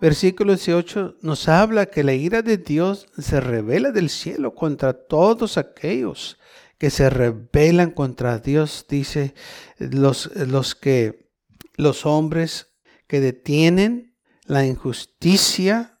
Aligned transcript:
versículo 0.00 0.52
18 0.54 1.16
nos 1.22 1.48
habla 1.48 1.86
que 1.86 2.04
la 2.04 2.12
ira 2.12 2.42
de 2.42 2.58
Dios 2.58 3.06
se 3.18 3.40
revela 3.40 3.90
del 3.90 4.10
cielo 4.10 4.54
contra 4.54 4.92
todos 4.92 5.58
aquellos 5.58 6.38
que 6.78 6.90
se 6.90 7.08
rebelan 7.08 7.90
contra 7.90 8.38
Dios, 8.38 8.84
dice 8.88 9.34
los, 9.78 10.30
los 10.36 10.74
que 10.74 11.30
los 11.76 12.06
hombres 12.06 12.74
que 13.06 13.20
detienen 13.20 14.14
la 14.44 14.66
injusticia, 14.66 16.00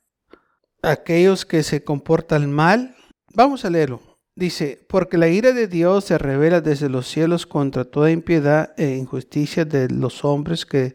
aquellos 0.82 1.44
que 1.44 1.62
se 1.62 1.82
comportan 1.84 2.50
mal. 2.52 2.96
Vamos 3.34 3.64
a 3.64 3.70
leerlo. 3.70 4.15
Dice, 4.38 4.84
porque 4.86 5.16
la 5.16 5.28
ira 5.28 5.52
de 5.52 5.66
Dios 5.66 6.04
se 6.04 6.18
revela 6.18 6.60
desde 6.60 6.90
los 6.90 7.08
cielos 7.08 7.46
contra 7.46 7.86
toda 7.86 8.10
impiedad 8.10 8.74
e 8.76 8.94
injusticia 8.96 9.64
de 9.64 9.88
los 9.88 10.26
hombres 10.26 10.66
que 10.66 10.94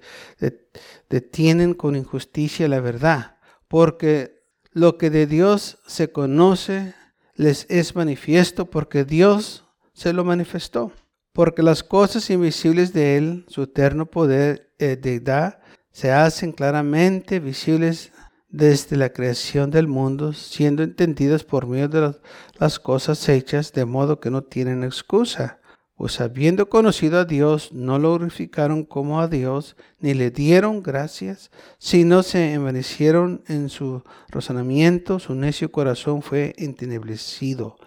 detienen 1.09 1.73
con 1.73 1.95
injusticia 1.95 2.67
la 2.67 2.79
verdad, 2.79 3.37
porque 3.67 4.43
lo 4.73 4.99
que 4.99 5.09
de 5.09 5.25
Dios 5.25 5.79
se 5.87 6.11
conoce 6.11 6.93
les 7.33 7.65
es 7.67 7.95
manifiesto 7.95 8.69
porque 8.69 9.05
Dios 9.05 9.65
se 9.91 10.13
lo 10.13 10.23
manifestó, 10.23 10.91
porque 11.33 11.63
las 11.63 11.81
cosas 11.83 12.29
invisibles 12.29 12.93
de 12.93 13.17
Él, 13.17 13.45
su 13.47 13.63
eterno 13.63 14.05
poder 14.05 14.71
y 14.77 14.97
deidad, 14.97 15.61
se 15.91 16.11
hacen 16.11 16.51
claramente 16.51 17.39
visibles 17.39 18.11
desde 18.51 18.97
la 18.97 19.13
creación 19.13 19.71
del 19.71 19.87
mundo, 19.87 20.33
siendo 20.33 20.83
entendidas 20.83 21.43
por 21.43 21.67
medio 21.67 21.87
de 21.87 22.15
las 22.59 22.79
cosas 22.79 23.27
hechas, 23.29 23.71
de 23.73 23.85
modo 23.85 24.19
que 24.19 24.29
no 24.29 24.43
tienen 24.43 24.83
excusa. 24.83 25.59
Pues 25.95 26.19
habiendo 26.19 26.67
conocido 26.67 27.19
a 27.19 27.25
Dios, 27.25 27.71
no 27.73 27.99
lo 27.99 28.17
glorificaron 28.17 28.85
como 28.85 29.21
a 29.21 29.27
Dios, 29.27 29.75
ni 29.99 30.13
le 30.13 30.31
dieron 30.31 30.81
gracias, 30.81 31.51
sino 31.77 32.23
se 32.23 32.53
envanecieron 32.53 33.43
en 33.47 33.69
su 33.69 34.03
razonamiento, 34.29 35.19
su 35.19 35.35
necio 35.35 35.71
corazón 35.71 36.21
fue 36.21 36.55
enteneblecido. 36.57 37.77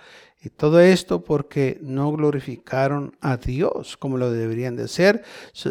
Y 0.40 0.50
todo 0.50 0.78
esto 0.80 1.24
porque 1.24 1.78
no 1.82 2.12
glorificaron 2.12 3.16
a 3.20 3.36
Dios 3.36 3.96
como 3.96 4.16
lo 4.16 4.30
deberían 4.30 4.76
de 4.76 4.84
hacer, 4.84 5.24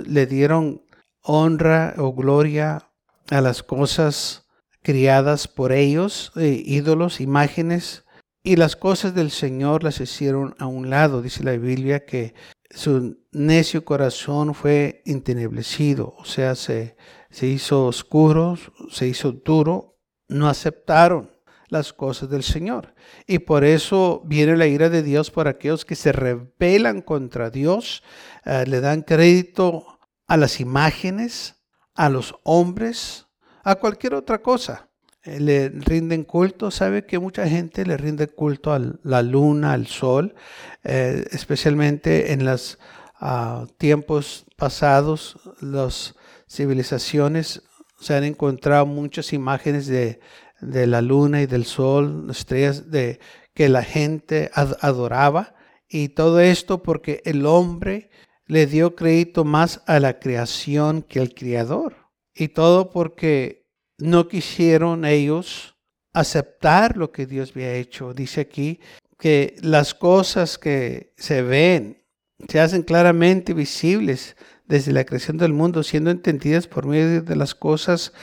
le 0.05 0.25
dieron 0.25 0.81
honra 1.21 1.93
o 1.97 2.13
gloria 2.13 2.89
a 3.29 3.39
las 3.39 3.63
cosas 3.63 4.42
criadas 4.83 5.47
por 5.47 5.71
ellos, 5.71 6.31
eh, 6.35 6.61
ídolos, 6.65 7.21
imágenes, 7.21 8.03
y 8.43 8.57
las 8.57 8.75
cosas 8.75 9.15
del 9.15 9.31
Señor 9.31 9.83
las 9.83 10.01
hicieron 10.01 10.53
a 10.59 10.67
un 10.67 10.89
lado. 10.89 11.21
Dice 11.21 11.43
la 11.43 11.53
Biblia 11.53 12.05
que 12.05 12.33
su 12.69 13.17
necio 13.31 13.85
corazón 13.85 14.53
fue 14.53 15.01
enteneblecido, 15.05 16.13
o 16.17 16.25
sea, 16.25 16.55
se, 16.55 16.97
se 17.29 17.47
hizo 17.47 17.85
oscuro, 17.85 18.57
se 18.89 19.07
hizo 19.07 19.31
duro, 19.31 19.97
no 20.27 20.49
aceptaron 20.49 21.31
las 21.69 21.93
cosas 21.93 22.29
del 22.29 22.43
Señor. 22.43 22.93
Y 23.25 23.39
por 23.39 23.63
eso 23.63 24.21
viene 24.25 24.57
la 24.57 24.67
ira 24.67 24.89
de 24.89 25.03
Dios 25.03 25.31
por 25.31 25.47
aquellos 25.47 25.85
que 25.85 25.95
se 25.95 26.11
rebelan 26.11 27.01
contra 27.01 27.49
Dios, 27.49 28.03
eh, 28.45 28.65
le 28.67 28.81
dan 28.81 29.01
crédito 29.01 29.99
a 30.27 30.37
las 30.37 30.59
imágenes, 30.59 31.63
a 31.95 32.09
los 32.09 32.35
hombres, 32.43 33.22
a 33.63 33.75
cualquier 33.75 34.13
otra 34.13 34.39
cosa. 34.41 34.87
Eh, 35.23 35.39
le 35.39 35.69
rinden 35.69 36.25
culto, 36.25 36.69
sabe 36.69 37.05
que 37.05 37.17
mucha 37.17 37.47
gente 37.47 37.85
le 37.85 37.95
rinde 37.97 38.27
culto 38.27 38.73
a 38.73 38.81
la 39.03 39.21
luna, 39.21 39.73
al 39.73 39.87
sol, 39.87 40.35
eh, 40.83 41.25
especialmente 41.31 42.33
en 42.33 42.45
los 42.45 42.77
ah, 43.19 43.65
tiempos 43.77 44.45
pasados, 44.57 45.37
las 45.61 46.15
civilizaciones 46.49 47.63
se 47.99 48.13
han 48.15 48.25
encontrado 48.25 48.85
muchas 48.85 49.31
imágenes 49.31 49.87
de, 49.87 50.19
de 50.59 50.87
la 50.87 51.01
luna 51.01 51.41
y 51.41 51.45
del 51.45 51.65
sol, 51.65 52.27
estrellas 52.29 52.91
de 52.91 53.19
que 53.53 53.69
la 53.69 53.83
gente 53.83 54.51
adoraba 54.53 55.55
y 55.87 56.09
todo 56.09 56.41
esto 56.41 56.83
porque 56.83 57.21
el 57.23 57.45
hombre 57.45 58.09
le 58.45 58.65
dio 58.65 58.95
crédito 58.95 59.45
más 59.45 59.81
a 59.85 59.99
la 59.99 60.19
creación 60.19 61.01
que 61.01 61.21
al 61.21 61.33
creador. 61.33 62.02
Y 62.35 62.49
todo 62.49 62.89
porque 62.89 63.67
no 63.97 64.27
quisieron 64.27 65.05
ellos 65.05 65.75
aceptar 66.13 66.97
lo 66.97 67.11
que 67.11 67.25
Dios 67.25 67.51
había 67.51 67.73
hecho. 67.75 68.13
Dice 68.13 68.41
aquí 68.41 68.79
que 69.17 69.55
las 69.61 69.93
cosas 69.93 70.57
que 70.57 71.13
se 71.17 71.41
ven 71.41 72.03
se 72.47 72.59
hacen 72.59 72.83
claramente 72.83 73.53
visibles 73.53 74.35
desde 74.65 74.91
la 74.91 75.05
creación 75.05 75.37
del 75.37 75.53
mundo, 75.53 75.83
siendo 75.83 76.11
entendidas 76.11 76.67
por 76.67 76.85
medio 76.85 77.21
de 77.21 77.35
las 77.35 77.55
cosas 77.55 78.13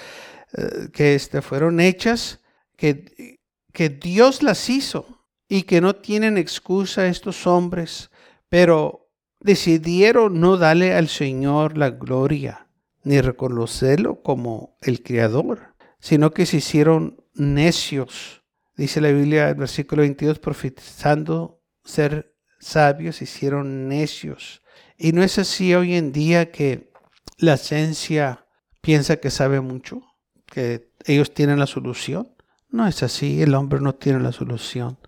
eh, 0.53 0.89
que 0.93 1.15
este, 1.15 1.43
fueron 1.43 1.81
hechas, 1.81 2.41
que, 2.77 3.39
que 3.73 3.89
Dios 3.89 4.43
las 4.43 4.69
hizo 4.69 5.25
y 5.49 5.63
que 5.63 5.81
no 5.81 5.97
tienen 5.97 6.39
excusa 6.39 7.07
estos 7.07 7.47
hombres, 7.47 8.11
pero 8.49 9.11
decidieron 9.41 10.41
no 10.41 10.57
darle 10.57 10.95
al 10.95 11.09
Señor 11.09 11.79
la 11.79 11.91
gloria 11.91 12.70
ni 13.03 13.21
reconocerlo 13.21 14.23
como 14.23 14.77
el 14.81 15.03
Creador, 15.03 15.75
sino 15.99 16.33
que 16.33 16.47
se 16.47 16.59
hicieron 16.59 17.25
necios. 17.35 18.43
Dice 18.77 19.01
la 19.01 19.11
Biblia 19.11 19.51
en 19.51 19.59
versículo 19.59 20.03
22, 20.03 20.39
profetizando 20.39 21.63
ser 21.85 22.35
sabios, 22.59 23.17
se 23.17 23.25
hicieron 23.25 23.89
necios. 23.89 24.63
Y 24.97 25.13
no 25.13 25.23
es 25.23 25.39
así 25.39 25.75
hoy 25.75 25.95
en 25.95 26.13
día 26.13 26.51
que 26.51 26.91
la 27.39 27.57
ciencia 27.57 28.47
piensa 28.81 29.17
que 29.17 29.31
sabe 29.31 29.61
mucho, 29.61 30.03
que 30.47 30.93
ellos 31.07 31.33
tienen 31.33 31.59
la 31.59 31.67
solución. 31.67 32.35
No 32.69 32.87
es 32.87 33.03
así, 33.03 33.43
el 33.43 33.55
hombre 33.55 33.81
no 33.81 33.95
tiene 33.95 34.21
la 34.21 34.33
solución. 34.33 34.99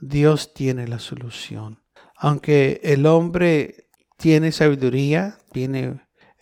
Dios 0.00 0.54
tiene 0.54 0.86
la 0.86 0.98
solución. 0.98 1.82
Aunque 2.16 2.80
el 2.82 3.06
hombre 3.06 3.88
tiene 4.16 4.52
sabiduría, 4.52 5.38
tiene 5.52 6.00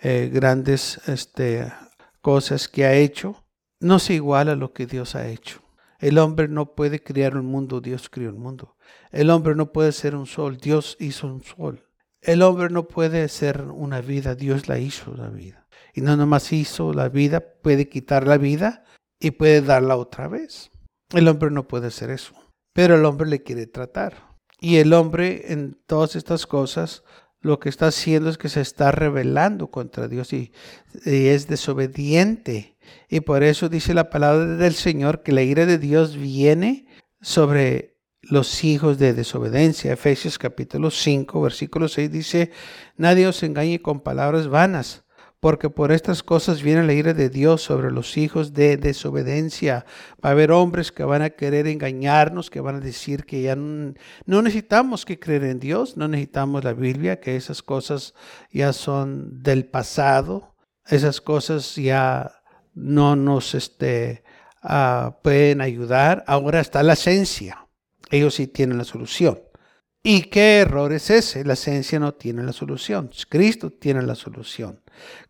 eh, 0.08 0.28
grandes 0.32 1.00
este, 1.08 1.72
cosas 2.20 2.68
que 2.68 2.84
ha 2.84 2.94
hecho, 2.94 3.44
no 3.80 3.98
se 3.98 4.14
iguala 4.14 4.52
a 4.52 4.54
lo 4.54 4.72
que 4.72 4.86
Dios 4.86 5.16
ha 5.16 5.26
hecho. 5.26 5.62
El 5.98 6.18
hombre 6.18 6.46
no 6.46 6.76
puede 6.76 7.02
crear 7.02 7.36
un 7.36 7.46
mundo, 7.46 7.80
Dios 7.80 8.08
creó 8.08 8.30
un 8.30 8.38
mundo. 8.38 8.76
El 9.10 9.30
hombre 9.30 9.56
no 9.56 9.72
puede 9.72 9.90
ser 9.90 10.14
un 10.14 10.26
sol, 10.26 10.58
Dios 10.58 10.96
hizo 11.00 11.26
un 11.26 11.42
sol. 11.42 11.88
El 12.20 12.42
hombre 12.42 12.70
no 12.70 12.86
puede 12.86 13.28
ser 13.28 13.62
una 13.62 14.00
vida, 14.00 14.36
Dios 14.36 14.68
la 14.68 14.78
hizo 14.78 15.12
la 15.16 15.28
vida. 15.28 15.66
Y 15.92 16.02
no 16.02 16.16
nomás 16.16 16.52
hizo 16.52 16.92
la 16.92 17.08
vida, 17.08 17.40
puede 17.40 17.88
quitar 17.88 18.28
la 18.28 18.38
vida 18.38 18.84
y 19.18 19.32
puede 19.32 19.60
darla 19.60 19.96
otra 19.96 20.28
vez. 20.28 20.70
El 21.12 21.26
hombre 21.26 21.50
no 21.50 21.66
puede 21.66 21.88
hacer 21.88 22.10
eso. 22.10 22.32
Pero 22.72 22.94
el 22.94 23.04
hombre 23.06 23.28
le 23.28 23.42
quiere 23.42 23.66
tratar. 23.66 24.36
Y 24.60 24.76
el 24.76 24.92
hombre 24.92 25.52
en 25.52 25.82
todas 25.84 26.14
estas 26.14 26.46
cosas 26.46 27.02
lo 27.40 27.60
que 27.60 27.68
está 27.68 27.88
haciendo 27.88 28.28
es 28.28 28.38
que 28.38 28.48
se 28.48 28.60
está 28.60 28.90
rebelando 28.92 29.68
contra 29.70 30.08
Dios 30.08 30.32
y, 30.32 30.52
es 31.04 31.46
desobediente. 31.46 32.76
Y 33.08 33.20
por 33.20 33.42
eso 33.42 33.68
dice 33.68 33.94
la 33.94 34.10
palabra 34.10 34.56
del 34.56 34.74
Señor 34.74 35.22
que 35.22 35.32
la 35.32 35.42
ira 35.42 35.66
de 35.66 35.78
Dios 35.78 36.16
viene 36.16 36.86
sobre 37.20 37.96
los 38.22 38.64
hijos 38.64 38.98
de 38.98 39.12
desobediencia. 39.12 39.92
Efesios 39.92 40.38
capítulo 40.38 40.90
5, 40.90 41.40
versículo 41.40 41.88
6 41.88 42.10
dice, 42.10 42.50
nadie 42.96 43.26
os 43.26 43.42
engañe 43.42 43.80
con 43.80 44.00
palabras 44.00 44.48
vanas 44.48 45.05
porque 45.46 45.70
por 45.70 45.92
estas 45.92 46.24
cosas 46.24 46.60
viene 46.60 46.82
la 46.82 46.92
ira 46.92 47.14
de 47.14 47.30
Dios 47.30 47.62
sobre 47.62 47.92
los 47.92 48.16
hijos 48.16 48.52
de 48.52 48.76
desobediencia. 48.76 49.86
Va 50.14 50.30
a 50.30 50.32
haber 50.32 50.50
hombres 50.50 50.90
que 50.90 51.04
van 51.04 51.22
a 51.22 51.30
querer 51.30 51.68
engañarnos, 51.68 52.50
que 52.50 52.58
van 52.58 52.74
a 52.74 52.80
decir 52.80 53.24
que 53.24 53.42
ya 53.42 53.54
no, 53.54 53.94
necesitamos 54.26 55.04
que 55.04 55.20
creer 55.20 55.44
en 55.44 55.60
Dios, 55.60 55.96
no 55.96 56.08
necesitamos 56.08 56.64
la 56.64 56.72
Biblia, 56.72 57.20
que 57.20 57.36
esas 57.36 57.62
cosas 57.62 58.14
ya 58.50 58.72
son 58.72 59.40
del 59.44 59.66
pasado, 59.66 60.56
esas 60.84 61.20
cosas 61.20 61.76
ya 61.76 62.42
no 62.74 63.14
nos 63.14 63.54
este, 63.54 64.24
uh, 64.64 65.12
pueden 65.22 65.60
ayudar. 65.60 66.24
Ahora 66.26 66.58
está 66.58 66.82
la 66.82 66.94
esencia, 66.94 67.68
ellos 68.10 68.34
sí 68.34 68.48
tienen 68.48 68.78
la 68.78 68.84
solución. 68.84 69.38
¿Y 70.08 70.22
qué 70.22 70.58
error 70.58 70.92
es 70.92 71.10
ese? 71.10 71.44
La 71.44 71.56
ciencia 71.56 71.98
no 71.98 72.14
tiene 72.14 72.44
la 72.44 72.52
solución. 72.52 73.10
Cristo 73.28 73.70
tiene 73.70 74.02
la 74.02 74.14
solución. 74.14 74.78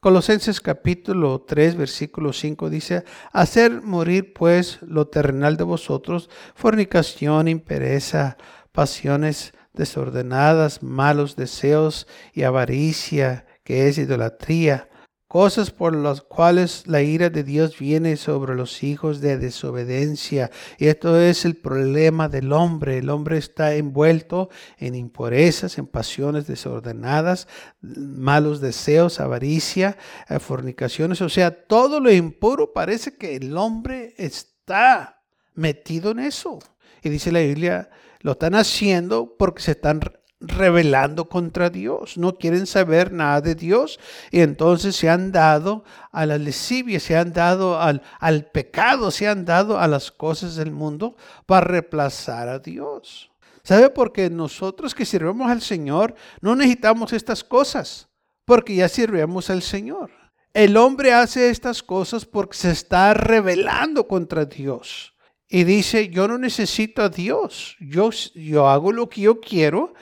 Colosenses 0.01 0.61
capítulo 0.61 1.47
3, 1.49 1.77
versículo 1.77 2.35
5 2.35 2.69
dice, 2.69 3.03
hacer 3.33 3.81
morir 3.81 4.35
pues 4.35 4.79
lo 4.83 5.07
terrenal 5.07 5.57
de 5.57 5.65
vosotros, 5.65 6.29
fornicación, 6.55 7.49
impereza, 7.49 8.37
pasiones 8.73 9.55
desordenadas, 9.73 10.83
malos 10.83 11.37
deseos 11.37 12.07
y 12.35 12.43
avaricia, 12.43 13.47
que 13.65 13.89
es 13.89 13.97
idolatría 13.97 14.91
cosas 15.29 15.71
por 15.71 15.95
las 15.95 16.21
cuales 16.23 16.85
la 16.87 17.03
ira 17.03 17.31
de 17.31 17.43
Dios 17.43 17.79
viene 17.79 18.17
sobre 18.17 18.55
los 18.55 18.83
hijos 18.83 19.21
de 19.21 19.39
desobediencia. 19.39 20.51
Y 20.79 20.87
esto 20.87 21.21
es 21.21 21.45
el 21.45 21.57
problema 21.57 22.29
del 22.29 22.53
hombre. 22.53 22.99
El 22.99 23.11
hombre 23.11 23.39
está 23.39 23.75
envuelto 23.75 24.51
en 24.79 24.95
impurezas, 24.95 25.79
en 25.79 25.87
pasiones 25.87 26.47
desordenadas, 26.47 27.49
malos 27.81 28.61
deseos, 28.61 29.19
avaricia, 29.19 29.97
eh, 30.29 30.39
fornicaciones. 30.39 31.21
O 31.21 31.29
sea, 31.29 31.67
todo 31.67 32.01
lo 32.01 32.13
impuro 32.13 32.73
parece 32.73 33.17
que 33.17 33.37
el 33.37 33.57
hombre 33.57 34.15
está 34.17 35.23
metido 35.55 36.13
en 36.13 36.21
eso. 36.21 36.61
Y 37.03 37.09
dice 37.09 37.33
la 37.33 37.41
Biblia, 37.41 37.91
lo 38.21 38.33
están 38.33 38.55
haciendo 38.55 39.37
porque 39.37 39.63
se 39.63 39.73
están 39.73 40.01
rebelando 40.41 41.29
contra 41.29 41.71
Dios, 41.71 42.19
no 42.19 42.37
quieren 42.37 42.67
saber 42.67 43.13
nada 43.13 43.41
de 43.41 43.55
Dios 43.55 43.99
y 44.31 44.41
entonces 44.41 44.95
se 44.95 45.09
han 45.09 45.33
dado 45.33 45.85
a 46.13 46.27
la 46.27 46.39
lesibia, 46.39 47.01
se 47.01 47.17
han 47.17 47.33
dado 47.33 47.81
al, 47.81 48.03
al 48.21 48.45
pecado, 48.51 49.11
se 49.11 49.29
han 49.29 49.45
dado 49.45 49.79
a 49.79 49.87
las 49.89 50.11
cosas 50.11 50.57
del 50.57 50.73
mundo 50.73 51.17
para 51.47 51.67
reemplazar 51.67 52.49
a 52.49 52.59
Dios. 52.59 53.31
¿Sabe? 53.63 53.91
Porque 53.91 54.31
nosotros 54.31 54.95
que 54.95 55.05
sirvemos 55.05 55.51
al 55.51 55.61
Señor 55.61 56.15
no 56.41 56.55
necesitamos 56.55 57.13
estas 57.13 57.43
cosas, 57.43 58.09
porque 58.45 58.77
ya 58.77 58.89
sirvemos 58.89 59.51
al 59.51 59.63
Señor. 59.63 60.11
El 60.55 60.77
hombre 60.77 61.13
hace 61.13 61.51
estas 61.51 61.83
cosas 61.83 62.25
porque 62.25 62.57
se 62.57 62.71
está 62.71 63.13
rebelando 63.13 64.07
contra 64.07 64.45
Dios. 64.45 65.15
Y 65.49 65.65
dice, 65.65 66.09
yo 66.09 66.29
no 66.29 66.39
necesito 66.39 67.03
a 67.03 67.09
Dios, 67.09 67.77
yo, 67.81 68.11
yo 68.35 68.69
hago 68.69 68.91
lo 68.91 69.09
que 69.09 69.23
yo 69.23 69.41
quiero 69.41 69.95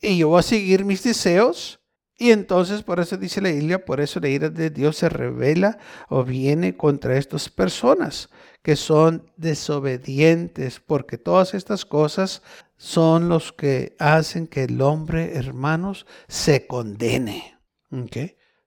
y 0.00 0.18
yo 0.18 0.28
voy 0.28 0.40
a 0.40 0.42
seguir 0.42 0.84
mis 0.84 1.02
deseos. 1.02 1.80
Y 2.20 2.32
entonces 2.32 2.82
por 2.82 2.98
eso 2.98 3.16
dice 3.16 3.40
la 3.40 3.50
Biblia, 3.50 3.84
por 3.84 4.00
eso 4.00 4.18
la 4.18 4.28
ira 4.28 4.50
de 4.50 4.70
Dios 4.70 4.96
se 4.96 5.08
revela 5.08 5.78
o 6.08 6.24
viene 6.24 6.76
contra 6.76 7.16
estas 7.16 7.48
personas 7.48 8.28
que 8.62 8.74
son 8.74 9.30
desobedientes, 9.36 10.80
porque 10.80 11.16
todas 11.16 11.54
estas 11.54 11.84
cosas 11.84 12.42
son 12.76 13.28
los 13.28 13.52
que 13.52 13.94
hacen 14.00 14.48
que 14.48 14.64
el 14.64 14.80
hombre, 14.82 15.36
hermanos, 15.36 16.06
se 16.26 16.66
condene. 16.66 17.56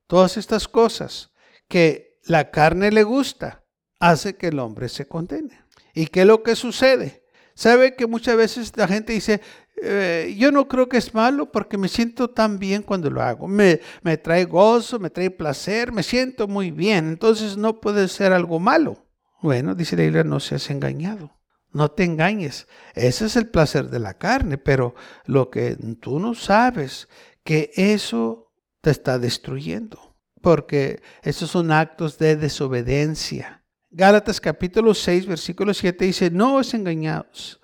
Todas 0.07 0.37
estas 0.37 0.67
cosas 0.69 1.31
que 1.67 2.19
la 2.23 2.51
carne 2.51 2.89
le 2.91 3.03
gusta, 3.03 3.65
hace 3.99 4.35
que 4.35 4.47
el 4.47 4.59
hombre 4.59 4.87
se 4.87 5.07
condene. 5.07 5.61
¿Y 5.93 6.07
qué 6.07 6.21
es 6.21 6.27
lo 6.27 6.41
que 6.41 6.55
sucede? 6.55 7.25
¿Sabe 7.53 7.95
que 7.95 8.07
muchas 8.07 8.37
veces 8.37 8.71
la 8.75 8.87
gente 8.87 9.13
dice, 9.13 9.41
eh, 9.83 10.35
yo 10.37 10.51
no 10.51 10.67
creo 10.67 10.87
que 10.87 10.97
es 10.97 11.13
malo 11.13 11.51
porque 11.51 11.77
me 11.77 11.87
siento 11.87 12.29
tan 12.29 12.59
bien 12.59 12.83
cuando 12.83 13.09
lo 13.09 13.21
hago. 13.21 13.47
Me, 13.47 13.81
me 14.03 14.17
trae 14.17 14.45
gozo, 14.45 14.99
me 14.99 15.09
trae 15.09 15.31
placer, 15.31 15.91
me 15.91 16.03
siento 16.03 16.47
muy 16.47 16.71
bien. 16.71 17.07
Entonces 17.07 17.57
no 17.57 17.81
puede 17.81 18.07
ser 18.07 18.31
algo 18.31 18.59
malo. 18.59 19.07
Bueno, 19.41 19.73
dice 19.73 19.97
la 19.97 20.03
Biblia, 20.03 20.23
no 20.23 20.39
seas 20.39 20.69
engañado. 20.69 21.31
No 21.73 21.89
te 21.89 22.03
engañes. 22.03 22.67
Ese 22.93 23.25
es 23.25 23.35
el 23.35 23.47
placer 23.47 23.89
de 23.89 23.99
la 23.99 24.13
carne, 24.13 24.57
pero 24.57 24.93
lo 25.25 25.49
que 25.49 25.75
tú 25.99 26.19
no 26.19 26.35
sabes, 26.35 27.07
que 27.43 27.71
eso 27.75 28.51
te 28.81 28.91
está 28.91 29.17
destruyendo, 29.17 30.15
porque 30.41 31.01
esos 31.23 31.49
son 31.49 31.71
actos 31.71 32.17
de 32.17 32.35
desobediencia. 32.35 33.63
Gálatas 33.89 34.39
capítulo 34.39 34.93
6, 34.93 35.25
versículo 35.25 35.73
7 35.73 36.05
dice, 36.05 36.29
no 36.29 36.55
os 36.55 36.73
engañados. 36.73 37.60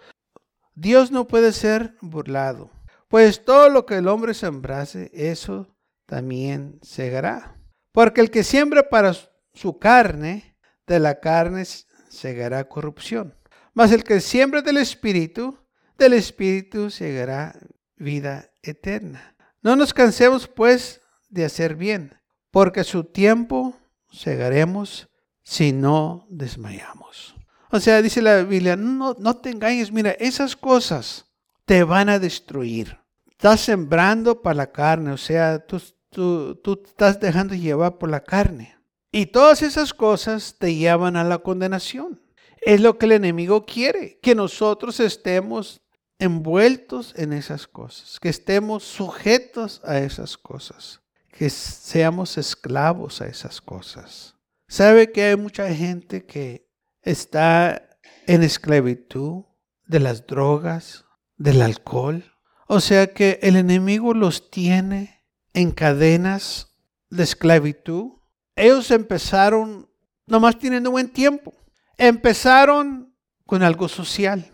Dios 0.79 1.09
no 1.09 1.27
puede 1.27 1.53
ser 1.53 1.95
burlado, 2.01 2.69
pues 3.07 3.43
todo 3.43 3.67
lo 3.69 3.87
que 3.87 3.95
el 3.95 4.07
hombre 4.07 4.35
sembrase, 4.35 5.09
eso 5.11 5.75
también 6.05 6.77
segará. 6.83 7.59
Porque 7.91 8.21
el 8.21 8.29
que 8.29 8.43
siembra 8.43 8.87
para 8.87 9.15
su 9.55 9.79
carne, 9.79 10.55
de 10.85 10.99
la 10.99 11.19
carne 11.19 11.65
segará 12.09 12.69
corrupción. 12.69 13.35
Mas 13.73 13.91
el 13.91 14.03
que 14.03 14.21
siembra 14.21 14.61
del 14.61 14.77
Espíritu, 14.77 15.57
del 15.97 16.13
Espíritu 16.13 16.91
segará 16.91 17.57
vida 17.95 18.51
eterna. 18.61 19.35
No 19.63 19.75
nos 19.75 19.95
cansemos 19.95 20.47
pues 20.47 21.01
de 21.27 21.43
hacer 21.43 21.75
bien, 21.75 22.21
porque 22.51 22.83
su 22.83 23.03
tiempo 23.03 23.75
segaremos 24.11 25.09
si 25.41 25.73
no 25.73 26.27
desmayamos. 26.29 27.36
O 27.69 27.79
sea, 27.79 28.01
dice 28.01 28.21
la 28.21 28.43
Biblia, 28.43 28.75
no, 28.75 29.15
no 29.19 29.37
te 29.37 29.49
engañes, 29.49 29.91
mira, 29.91 30.11
esas 30.11 30.55
cosas 30.55 31.25
te 31.65 31.83
van 31.83 32.09
a 32.09 32.19
destruir. 32.19 32.97
Estás 33.29 33.61
sembrando 33.61 34.41
para 34.41 34.55
la 34.55 34.71
carne, 34.71 35.11
o 35.11 35.17
sea, 35.17 35.59
tú, 35.59 35.81
tú, 36.09 36.55
tú 36.55 36.81
estás 36.85 37.19
dejando 37.19 37.55
llevar 37.55 37.97
por 37.97 38.09
la 38.09 38.23
carne. 38.23 38.75
Y 39.11 39.27
todas 39.27 39.61
esas 39.61 39.93
cosas 39.93 40.55
te 40.57 40.75
llevan 40.75 41.15
a 41.15 41.23
la 41.23 41.39
condenación. 41.39 42.21
Es 42.61 42.81
lo 42.81 42.97
que 42.97 43.05
el 43.05 43.13
enemigo 43.13 43.65
quiere, 43.65 44.19
que 44.21 44.35
nosotros 44.35 44.99
estemos 44.99 45.81
envueltos 46.19 47.13
en 47.15 47.33
esas 47.33 47.67
cosas, 47.67 48.19
que 48.19 48.29
estemos 48.29 48.83
sujetos 48.83 49.81
a 49.83 49.99
esas 49.99 50.37
cosas, 50.37 51.01
que 51.31 51.49
seamos 51.49 52.37
esclavos 52.37 53.21
a 53.21 53.27
esas 53.27 53.61
cosas. 53.61 54.35
¿Sabe 54.67 55.11
que 55.11 55.23
hay 55.23 55.35
mucha 55.35 55.73
gente 55.73 56.25
que 56.25 56.66
está 57.07 57.89
en 58.25 58.43
esclavitud 58.43 59.45
de 59.85 59.99
las 59.99 60.27
drogas, 60.27 61.05
del 61.37 61.61
alcohol. 61.61 62.23
O 62.67 62.81
sea 62.81 63.13
que 63.13 63.39
el 63.41 63.55
enemigo 63.55 64.13
los 64.13 64.51
tiene 64.51 65.23
en 65.53 65.71
cadenas 65.71 66.75
de 67.09 67.23
esclavitud. 67.23 68.11
Ellos 68.55 68.91
empezaron, 68.91 69.89
nomás 70.25 70.59
teniendo 70.59 70.91
buen 70.91 71.09
tiempo, 71.09 71.53
empezaron 71.97 73.15
con 73.45 73.63
algo 73.63 73.87
social, 73.87 74.53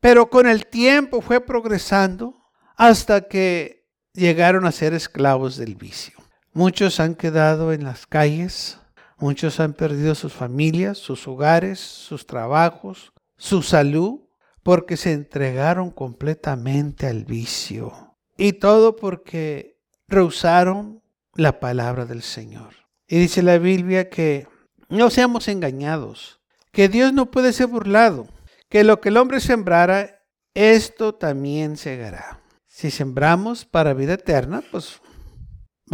pero 0.00 0.30
con 0.30 0.46
el 0.46 0.66
tiempo 0.66 1.20
fue 1.20 1.40
progresando 1.40 2.34
hasta 2.76 3.28
que 3.28 3.86
llegaron 4.14 4.64
a 4.64 4.72
ser 4.72 4.94
esclavos 4.94 5.58
del 5.58 5.74
vicio. 5.74 6.14
Muchos 6.54 7.00
han 7.00 7.14
quedado 7.14 7.72
en 7.72 7.84
las 7.84 8.06
calles, 8.06 8.78
Muchos 9.22 9.60
han 9.60 9.74
perdido 9.74 10.16
sus 10.16 10.32
familias, 10.32 10.98
sus 10.98 11.28
hogares, 11.28 11.78
sus 11.78 12.26
trabajos, 12.26 13.12
su 13.36 13.62
salud, 13.62 14.22
porque 14.64 14.96
se 14.96 15.12
entregaron 15.12 15.92
completamente 15.92 17.06
al 17.06 17.24
vicio. 17.24 18.16
Y 18.36 18.54
todo 18.54 18.96
porque 18.96 19.78
rehusaron 20.08 21.04
la 21.36 21.60
palabra 21.60 22.04
del 22.04 22.22
Señor. 22.22 22.74
Y 23.06 23.20
dice 23.20 23.44
la 23.44 23.58
Biblia 23.58 24.10
que 24.10 24.48
no 24.88 25.08
seamos 25.08 25.46
engañados, 25.46 26.40
que 26.72 26.88
Dios 26.88 27.12
no 27.12 27.30
puede 27.30 27.52
ser 27.52 27.68
burlado, 27.68 28.26
que 28.68 28.82
lo 28.82 29.00
que 29.00 29.10
el 29.10 29.18
hombre 29.18 29.38
sembrara, 29.38 30.24
esto 30.52 31.14
también 31.14 31.76
segará. 31.76 32.40
Si 32.66 32.90
sembramos 32.90 33.66
para 33.66 33.94
vida 33.94 34.14
eterna, 34.14 34.64
pues 34.72 35.00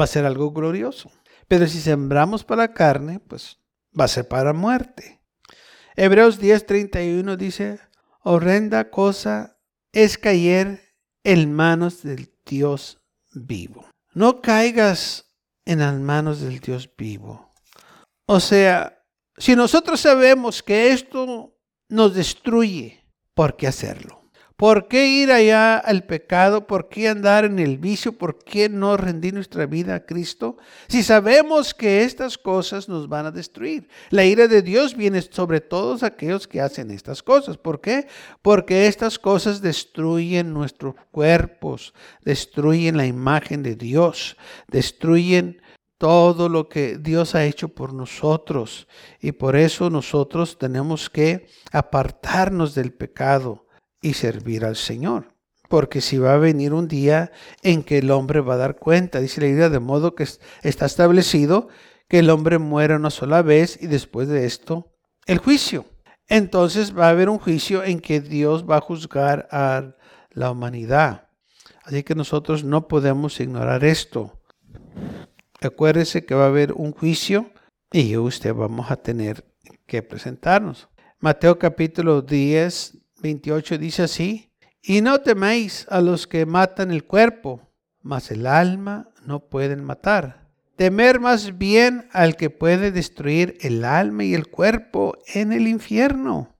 va 0.00 0.04
a 0.04 0.06
ser 0.06 0.24
algo 0.24 0.50
glorioso. 0.50 1.10
Pero 1.48 1.66
si 1.66 1.80
sembramos 1.80 2.44
para 2.44 2.62
la 2.62 2.74
carne, 2.74 3.20
pues 3.20 3.58
va 3.98 4.04
a 4.04 4.08
ser 4.08 4.28
para 4.28 4.52
muerte. 4.52 5.20
Hebreos 5.96 6.40
10:31 6.40 7.36
dice, 7.36 7.80
horrenda 8.22 8.90
cosa 8.90 9.58
es 9.92 10.18
caer 10.18 10.94
en 11.24 11.52
manos 11.52 12.02
del 12.02 12.32
Dios 12.46 13.02
vivo. 13.32 13.86
No 14.14 14.40
caigas 14.40 15.32
en 15.64 15.80
las 15.80 15.94
manos 15.94 16.40
del 16.40 16.60
Dios 16.60 16.90
vivo. 16.96 17.50
O 18.26 18.40
sea, 18.40 19.02
si 19.36 19.56
nosotros 19.56 20.00
sabemos 20.00 20.62
que 20.62 20.92
esto 20.92 21.56
nos 21.88 22.14
destruye, 22.14 23.04
¿por 23.34 23.56
qué 23.56 23.66
hacerlo? 23.66 24.17
¿Por 24.58 24.88
qué 24.88 25.06
ir 25.06 25.30
allá 25.30 25.78
al 25.78 26.02
pecado? 26.02 26.66
¿Por 26.66 26.88
qué 26.88 27.06
andar 27.06 27.44
en 27.44 27.60
el 27.60 27.78
vicio? 27.78 28.18
¿Por 28.18 28.42
qué 28.42 28.68
no 28.68 28.96
rendir 28.96 29.32
nuestra 29.32 29.66
vida 29.66 29.94
a 29.94 30.04
Cristo? 30.04 30.56
Si 30.88 31.04
sabemos 31.04 31.74
que 31.74 32.02
estas 32.02 32.36
cosas 32.36 32.88
nos 32.88 33.08
van 33.08 33.26
a 33.26 33.30
destruir. 33.30 33.88
La 34.10 34.24
ira 34.24 34.48
de 34.48 34.62
Dios 34.62 34.96
viene 34.96 35.22
sobre 35.22 35.60
todos 35.60 36.02
aquellos 36.02 36.48
que 36.48 36.60
hacen 36.60 36.90
estas 36.90 37.22
cosas. 37.22 37.56
¿Por 37.56 37.80
qué? 37.80 38.08
Porque 38.42 38.88
estas 38.88 39.20
cosas 39.20 39.62
destruyen 39.62 40.52
nuestros 40.52 40.96
cuerpos, 41.12 41.94
destruyen 42.24 42.96
la 42.96 43.06
imagen 43.06 43.62
de 43.62 43.76
Dios, 43.76 44.36
destruyen 44.66 45.62
todo 45.98 46.48
lo 46.48 46.68
que 46.68 46.98
Dios 46.98 47.36
ha 47.36 47.44
hecho 47.44 47.68
por 47.68 47.94
nosotros. 47.94 48.88
Y 49.20 49.30
por 49.30 49.54
eso 49.54 49.88
nosotros 49.88 50.58
tenemos 50.58 51.08
que 51.08 51.46
apartarnos 51.70 52.74
del 52.74 52.92
pecado 52.92 53.67
y 54.00 54.14
servir 54.14 54.64
al 54.64 54.76
Señor. 54.76 55.34
porque 55.68 56.00
si 56.00 56.16
va 56.16 56.32
a 56.32 56.38
venir 56.38 56.72
un 56.72 56.88
día 56.88 57.30
en 57.62 57.82
que 57.82 57.98
el 57.98 58.10
hombre 58.10 58.40
va 58.40 58.54
a 58.54 58.56
dar 58.56 58.76
cuenta, 58.78 59.20
dice 59.20 59.42
la 59.42 59.48
Biblia, 59.48 59.68
de 59.68 59.80
modo 59.80 60.14
que 60.14 60.26
está 60.62 60.86
establecido 60.86 61.68
que 62.08 62.20
el 62.20 62.30
hombre 62.30 62.58
muera 62.58 62.96
una 62.96 63.10
sola 63.10 63.42
vez 63.42 63.78
y 63.80 63.86
después 63.86 64.28
de 64.28 64.46
esto 64.46 64.94
el 65.26 65.38
juicio. 65.38 65.84
Entonces 66.26 66.96
va 66.96 67.06
a 67.06 67.10
haber 67.10 67.28
un 67.28 67.38
juicio 67.38 67.84
en 67.84 68.00
que 68.00 68.20
Dios 68.20 68.64
va 68.68 68.78
a 68.78 68.80
juzgar 68.80 69.46
a 69.50 69.94
la 70.30 70.50
humanidad. 70.50 71.28
Así 71.84 72.02
que 72.02 72.14
nosotros 72.14 72.64
no 72.64 72.88
podemos 72.88 73.38
ignorar 73.40 73.84
esto. 73.84 74.40
Acuérdese 75.60 76.24
que 76.24 76.34
va 76.34 76.44
a 76.44 76.48
haber 76.48 76.72
un 76.72 76.92
juicio 76.92 77.50
y 77.92 78.16
usted 78.16 78.54
vamos 78.54 78.90
a 78.90 78.96
tener 78.96 79.44
que 79.86 80.02
presentarnos. 80.02 80.88
Mateo 81.18 81.58
capítulo 81.58 82.22
10, 82.22 82.98
28 83.20 83.78
dice 83.78 84.02
así, 84.02 84.50
y 84.82 85.00
no 85.00 85.20
temáis 85.20 85.86
a 85.90 86.00
los 86.00 86.26
que 86.26 86.46
matan 86.46 86.90
el 86.90 87.04
cuerpo, 87.04 87.68
mas 88.02 88.30
el 88.30 88.46
alma 88.46 89.10
no 89.24 89.48
pueden 89.48 89.84
matar. 89.84 90.48
Temer 90.76 91.18
más 91.18 91.58
bien 91.58 92.08
al 92.12 92.36
que 92.36 92.50
puede 92.50 92.92
destruir 92.92 93.58
el 93.60 93.84
alma 93.84 94.24
y 94.24 94.34
el 94.34 94.46
cuerpo 94.46 95.18
en 95.34 95.52
el 95.52 95.66
infierno. 95.66 96.56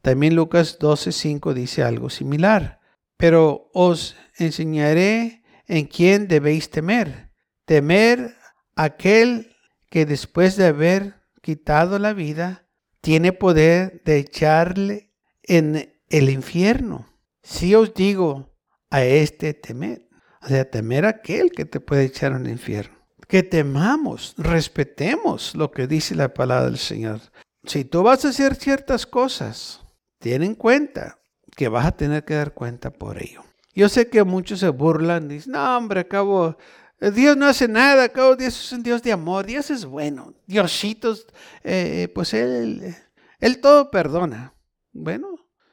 También 0.00 0.34
Lucas 0.34 0.78
12:5 0.78 1.52
dice 1.52 1.82
algo 1.82 2.08
similar. 2.08 2.80
Pero 3.18 3.70
os 3.74 4.16
enseñaré 4.36 5.42
en 5.66 5.86
quién 5.86 6.28
debéis 6.28 6.70
temer. 6.70 7.30
Temer 7.66 8.34
aquel 8.74 9.54
que 9.90 10.06
después 10.06 10.56
de 10.56 10.66
haber 10.66 11.22
quitado 11.42 11.98
la 11.98 12.14
vida, 12.14 12.66
tiene 13.02 13.32
poder 13.32 14.02
de 14.04 14.18
echarle 14.18 15.11
en 15.42 15.92
el 16.08 16.30
infierno. 16.30 17.06
Si 17.42 17.74
os 17.74 17.94
digo 17.94 18.54
a 18.90 19.04
este 19.04 19.54
temer, 19.54 20.08
o 20.40 20.48
sea, 20.48 20.70
temer 20.70 21.06
aquel 21.06 21.50
que 21.50 21.64
te 21.64 21.80
puede 21.80 22.04
echar 22.04 22.32
el 22.32 22.48
infierno 22.48 23.02
que 23.32 23.42
temamos, 23.42 24.34
respetemos 24.36 25.54
lo 25.54 25.70
que 25.70 25.86
dice 25.86 26.14
la 26.14 26.34
palabra 26.34 26.66
del 26.66 26.76
Señor. 26.76 27.18
Si 27.64 27.82
tú 27.82 28.02
vas 28.02 28.26
a 28.26 28.28
hacer 28.28 28.56
ciertas 28.56 29.06
cosas, 29.06 29.80
ten 30.18 30.42
en 30.42 30.54
cuenta 30.54 31.18
que 31.56 31.68
vas 31.68 31.86
a 31.86 31.96
tener 31.96 32.26
que 32.26 32.34
dar 32.34 32.52
cuenta 32.52 32.90
por 32.90 33.22
ello. 33.22 33.42
Yo 33.74 33.88
sé 33.88 34.08
que 34.08 34.22
muchos 34.22 34.60
se 34.60 34.68
burlan, 34.68 35.28
dicen, 35.28 35.52
no 35.52 35.78
hombre, 35.78 36.00
acabo, 36.00 36.58
Dios 37.00 37.38
no 37.38 37.46
hace 37.46 37.68
nada, 37.68 38.04
acabo, 38.04 38.36
Dios 38.36 38.66
es 38.66 38.70
un 38.70 38.82
Dios 38.82 39.02
de 39.02 39.12
amor, 39.12 39.46
Dios 39.46 39.70
es 39.70 39.86
bueno, 39.86 40.34
Diositos, 40.46 41.26
eh, 41.64 42.12
pues 42.14 42.34
él, 42.34 42.94
él 43.40 43.60
todo 43.62 43.90
perdona. 43.90 44.52
Bueno, 44.92 45.31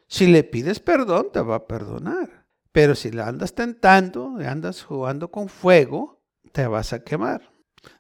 si 0.10 0.26
le 0.26 0.44
pides 0.44 0.80
perdón, 0.80 1.28
te 1.32 1.40
va 1.40 1.56
a 1.56 1.68
perdonar. 1.68 2.48
Pero 2.72 2.96
si 2.96 3.12
le 3.12 3.22
andas 3.22 3.54
tentando, 3.54 4.36
le 4.38 4.48
andas 4.48 4.84
jugando 4.84 5.30
con 5.30 5.50
fuego, 5.50 6.22
te 6.52 6.66
vas 6.66 6.94
a 6.94 7.04
quemar. 7.04 7.54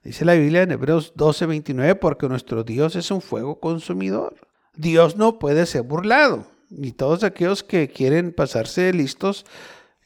Dice 0.04 0.26
la 0.26 0.34
Biblia 0.34 0.64
en 0.64 0.72
Hebreos 0.72 1.14
12:29, 1.16 2.00
porque 2.00 2.28
nuestro 2.28 2.64
Dios 2.64 2.96
es 2.96 3.12
un 3.12 3.22
fuego 3.22 3.60
consumidor. 3.60 4.36
Dios 4.76 5.18
no 5.18 5.38
puede 5.38 5.68
ser 5.68 5.84
burlado. 5.84 6.48
Y 6.72 6.94
todos 6.94 7.24
aquellos 7.24 7.64
que 7.64 7.88
quieren 7.90 8.34
pasarse 8.34 8.92
listos, 8.92 9.46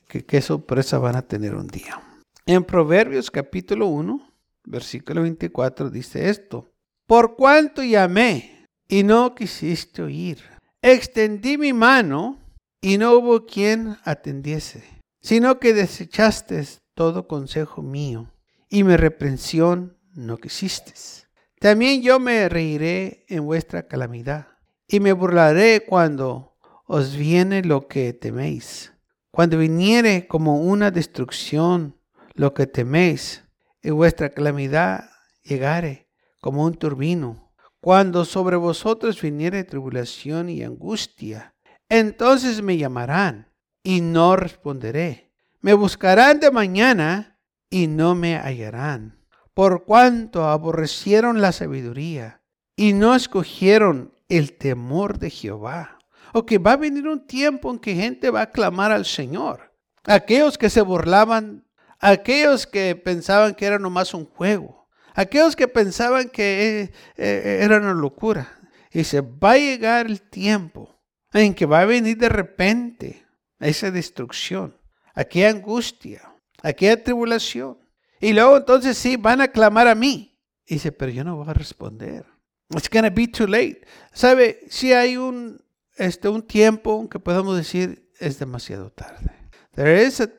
qué 0.08 0.42
sorpresa 0.42 0.98
van 0.98 1.16
a 1.16 1.24
tener 1.24 1.56
un 1.56 1.68
día. 1.68 2.02
En 2.46 2.66
Proverbios 2.66 3.32
capítulo 3.32 3.88
1, 3.88 4.30
versículo 4.66 5.22
24 5.22 5.90
dice 5.90 6.30
esto. 6.30 6.70
Por 7.08 7.38
cuanto 7.38 7.82
llamé 7.82 8.68
y 8.90 9.04
no 9.04 9.36
quisiste 9.36 10.02
oír, 10.02 10.53
extendí 10.84 11.58
mi 11.58 11.74
mano 11.74 12.38
y 12.82 12.98
no 12.98 13.14
hubo 13.14 13.46
quien 13.46 13.98
atendiese, 14.04 14.84
sino 15.22 15.60
que 15.60 15.74
desechaste 15.74 16.64
todo 16.94 17.28
consejo 17.28 17.82
mío 17.82 18.30
y 18.70 18.84
mi 18.84 18.96
reprensión 18.98 19.98
no 20.14 20.38
quisiste. 20.38 20.94
También 21.60 22.02
yo 22.02 22.20
me 22.20 22.50
reiré 22.50 23.26
en 23.30 23.46
vuestra 23.46 23.88
calamidad 23.88 24.48
y 24.86 25.00
me 25.00 25.14
burlaré 25.14 25.86
cuando 25.88 26.58
os 26.86 27.16
viene 27.16 27.64
lo 27.64 27.88
que 27.88 28.12
teméis. 28.12 28.92
Cuando 29.32 29.58
viniere 29.58 30.28
como 30.28 30.60
una 30.60 30.92
destrucción 30.92 31.98
lo 32.34 32.54
que 32.54 32.68
teméis 32.68 33.44
y 33.82 33.92
vuestra 33.92 34.30
calamidad 34.30 35.10
llegare 35.44 36.10
como 36.42 36.66
un 36.66 36.74
turbino. 36.76 37.43
Cuando 37.84 38.24
sobre 38.24 38.56
vosotros 38.56 39.22
viniere 39.22 39.66
tribulación 39.66 40.48
y 40.48 40.64
angustia, 40.64 41.54
entonces 41.90 42.62
me 42.62 42.78
llamarán 42.78 43.52
y 43.84 44.00
no 44.00 44.38
responderé. 44.38 45.34
Me 45.60 45.74
buscarán 45.74 46.40
de 46.40 46.50
mañana 46.50 47.42
y 47.70 47.88
no 47.88 48.16
me 48.16 48.38
hallarán, 48.38 49.20
por 49.54 49.84
cuanto 49.84 50.46
aborrecieron 50.46 51.42
la 51.42 51.52
sabiduría 51.52 52.42
y 52.78 52.94
no 52.94 53.16
escogieron 53.16 54.14
el 54.30 54.58
temor 54.58 55.20
de 55.20 55.30
Jehová. 55.30 56.00
O 56.32 56.46
que 56.46 56.60
va 56.60 56.72
a 56.72 56.78
venir 56.78 57.06
un 57.06 57.28
tiempo 57.28 57.70
en 57.70 57.80
que 57.80 57.96
gente 57.96 58.30
va 58.30 58.44
a 58.44 58.52
clamar 58.52 58.94
al 58.94 59.04
Señor. 59.04 59.74
Aquellos 60.06 60.58
que 60.58 60.70
se 60.70 60.82
burlaban, 60.82 61.68
aquellos 62.00 62.66
que 62.66 62.96
pensaban 62.96 63.54
que 63.54 63.66
era 63.66 63.78
nomás 63.78 64.14
un 64.14 64.26
juego, 64.26 64.83
aquellos 65.14 65.56
que 65.56 65.68
pensaban 65.68 66.30
que 66.30 66.82
eh, 66.82 66.92
eh, 67.18 67.60
era 67.62 67.78
una 67.78 67.94
locura. 67.94 68.60
Se 68.92 69.22
va 69.22 69.54
a 69.54 69.58
llegar 69.58 70.06
el 70.06 70.22
tiempo 70.22 71.00
en 71.34 71.56
que 71.56 71.66
va 71.66 71.82
a 71.82 71.86
venir 71.86 72.18
de 72.18 72.30
repente 72.30 73.26
esa 73.60 73.90
destrucción, 73.90 74.78
aquella 75.16 75.50
angustia, 75.50 76.22
aquella 76.62 77.04
tribulación. 77.04 77.78
Y 78.20 78.34
luego 78.34 78.58
entonces 78.58 78.98
sí, 78.98 79.18
van 79.18 79.42
a 79.42 79.48
clamar 79.48 79.88
a 79.88 79.96
mí. 79.96 80.40
Dice, 80.68 80.92
pero 80.92 81.12
yo 81.12 81.24
no 81.24 81.38
voy 81.38 81.50
a 81.50 81.54
responder. 81.54 82.26
It's 82.70 82.90
gonna 82.90 83.10
be 83.10 83.28
too 83.28 83.48
late. 83.48 83.82
¿Sabe? 84.14 84.60
Si 84.70 84.94
hay 84.94 85.18
un, 85.18 85.62
este, 85.98 86.30
un 86.30 86.42
tiempo 86.42 87.08
que 87.10 87.20
podemos 87.20 87.58
decir 87.58 88.10
es 88.20 88.40
demasiado 88.40 88.92
tarde. 88.92 89.32
There 89.76 90.04
is 90.04 90.22
a, 90.22 90.30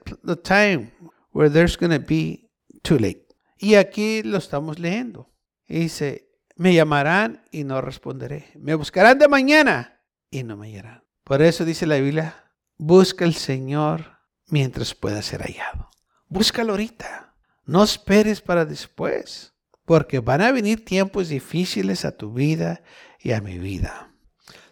time 0.42 0.92
where 1.32 1.50
there's 1.50 1.76
gonna 1.76 1.98
be 1.98 2.50
too 2.82 2.98
late. 2.98 3.23
Y 3.64 3.76
aquí 3.76 4.22
lo 4.22 4.36
estamos 4.36 4.78
leyendo. 4.78 5.32
dice, 5.66 6.28
me 6.54 6.74
llamarán 6.74 7.46
y 7.50 7.64
no 7.64 7.80
responderé. 7.80 8.52
Me 8.56 8.74
buscarán 8.74 9.18
de 9.18 9.26
mañana 9.26 10.02
y 10.30 10.42
no 10.42 10.58
me 10.58 10.66
hallarán. 10.66 11.02
Por 11.24 11.40
eso 11.40 11.64
dice 11.64 11.86
la 11.86 11.96
Biblia, 11.96 12.52
busca 12.76 13.24
al 13.24 13.32
Señor 13.32 14.18
mientras 14.48 14.94
pueda 14.94 15.22
ser 15.22 15.40
hallado. 15.40 15.88
Búscalo 16.28 16.72
ahorita. 16.72 17.34
No 17.64 17.82
esperes 17.82 18.42
para 18.42 18.66
después, 18.66 19.54
porque 19.86 20.18
van 20.18 20.42
a 20.42 20.52
venir 20.52 20.84
tiempos 20.84 21.30
difíciles 21.30 22.04
a 22.04 22.14
tu 22.14 22.34
vida 22.34 22.82
y 23.18 23.32
a 23.32 23.40
mi 23.40 23.58
vida. 23.58 24.14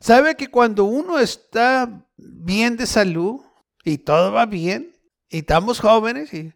¿Sabe 0.00 0.34
que 0.34 0.50
cuando 0.50 0.84
uno 0.84 1.18
está 1.18 2.06
bien 2.18 2.76
de 2.76 2.86
salud 2.86 3.40
y 3.84 3.96
todo 3.96 4.32
va 4.32 4.44
bien 4.44 4.94
y 5.30 5.38
estamos 5.38 5.80
jóvenes 5.80 6.34
y 6.34 6.52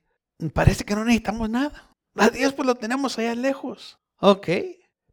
parece 0.53 0.85
que 0.85 0.95
no 0.95 1.03
necesitamos 1.03 1.49
nada? 1.49 1.96
A 2.17 2.31
Dios 2.31 2.53
pues 2.53 2.67
lo 2.67 2.75
tenemos 2.75 3.19
allá 3.19 3.35
lejos. 3.35 3.99
Ok. 4.21 4.49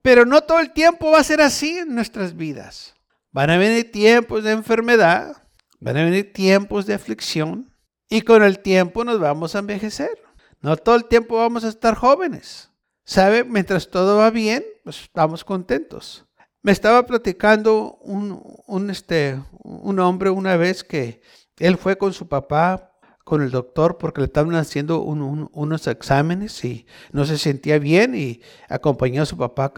Pero 0.01 0.25
no 0.25 0.41
todo 0.41 0.59
el 0.59 0.71
tiempo 0.71 1.11
va 1.11 1.19
a 1.19 1.23
ser 1.23 1.41
así 1.41 1.77
en 1.77 1.95
nuestras 1.95 2.35
vidas. 2.35 2.95
Van 3.31 3.49
a 3.49 3.57
venir 3.57 3.91
tiempos 3.91 4.43
de 4.43 4.51
enfermedad, 4.51 5.37
van 5.79 5.97
a 5.97 6.03
venir 6.03 6.33
tiempos 6.33 6.85
de 6.85 6.93
aflicción, 6.93 7.73
y 8.09 8.21
con 8.21 8.43
el 8.43 8.59
tiempo 8.59 9.03
nos 9.03 9.19
vamos 9.19 9.55
a 9.55 9.59
envejecer. 9.59 10.21
No 10.61 10.77
todo 10.77 10.95
el 10.95 11.05
tiempo 11.05 11.37
vamos 11.37 11.63
a 11.63 11.69
estar 11.69 11.95
jóvenes. 11.95 12.69
¿Sabe? 13.05 13.43
Mientras 13.43 13.89
todo 13.89 14.17
va 14.17 14.29
bien, 14.29 14.63
pues 14.83 15.01
estamos 15.01 15.43
contentos. 15.43 16.25
Me 16.61 16.71
estaba 16.71 17.05
platicando 17.05 17.97
un, 18.01 18.41
un, 18.67 18.89
este, 18.89 19.41
un 19.63 19.99
hombre 19.99 20.29
una 20.29 20.55
vez 20.55 20.83
que 20.83 21.21
él 21.57 21.77
fue 21.77 21.97
con 21.97 22.13
su 22.13 22.27
papá 22.27 22.92
con 23.23 23.41
el 23.41 23.51
doctor 23.51 23.97
porque 23.97 24.21
le 24.21 24.27
estaban 24.27 24.53
haciendo 24.55 25.01
unos 25.01 25.87
exámenes 25.87 26.63
y 26.65 26.85
no 27.11 27.25
se 27.25 27.37
sentía 27.37 27.79
bien 27.79 28.15
y 28.15 28.41
acompañó 28.67 29.21
a 29.23 29.25
su 29.25 29.37
papá 29.37 29.71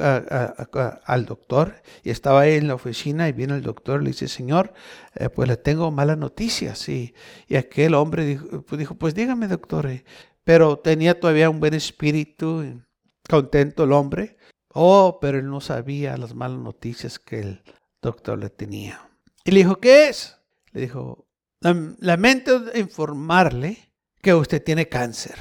al 1.06 1.26
doctor 1.26 1.76
y 2.04 2.10
estaba 2.10 2.42
ahí 2.42 2.56
en 2.56 2.68
la 2.68 2.76
oficina 2.76 3.30
y 3.30 3.34
viene 3.34 3.56
el 3.56 3.62
doctor 3.62 4.02
y 4.02 4.06
le 4.06 4.12
dice, 4.12 4.28
señor, 4.28 4.74
eh, 5.14 5.30
pues 5.30 5.48
le 5.48 5.58
tengo 5.58 5.92
malas 5.92 6.18
noticias. 6.18 6.90
Y, 6.90 7.14
y 7.48 7.56
aquel 7.56 7.94
hombre 7.94 8.26
dijo, 8.26 8.62
pues, 8.64 8.80
dijo, 8.80 8.96
pues 8.96 9.14
dígame 9.14 9.48
doctor, 9.48 9.88
eh". 9.88 10.04
pero 10.44 10.80
tenía 10.80 11.20
todavía 11.20 11.50
un 11.50 11.60
buen 11.60 11.76
espíritu, 11.76 12.82
contento 13.30 13.84
el 13.84 13.92
hombre. 13.92 14.38
Oh, 14.74 15.20
pero 15.22 15.38
él 15.40 15.50
no 15.50 15.62
sabía 15.62 16.18
las 16.18 16.36
malas 16.36 16.60
noticias 16.60 17.18
que 17.20 17.40
el 17.40 17.64
doctor 18.02 18.38
le 18.40 18.50
tenía. 18.50 19.08
Y 19.46 19.52
le 19.52 19.60
dijo, 19.60 19.78
¿qué 19.78 20.10
es? 20.10 20.38
Le 20.74 20.82
dijo, 20.82 21.25
Lamento 21.62 22.66
informarle 22.76 23.94
que 24.22 24.34
usted 24.34 24.64
tiene 24.64 24.88
cáncer. 24.88 25.36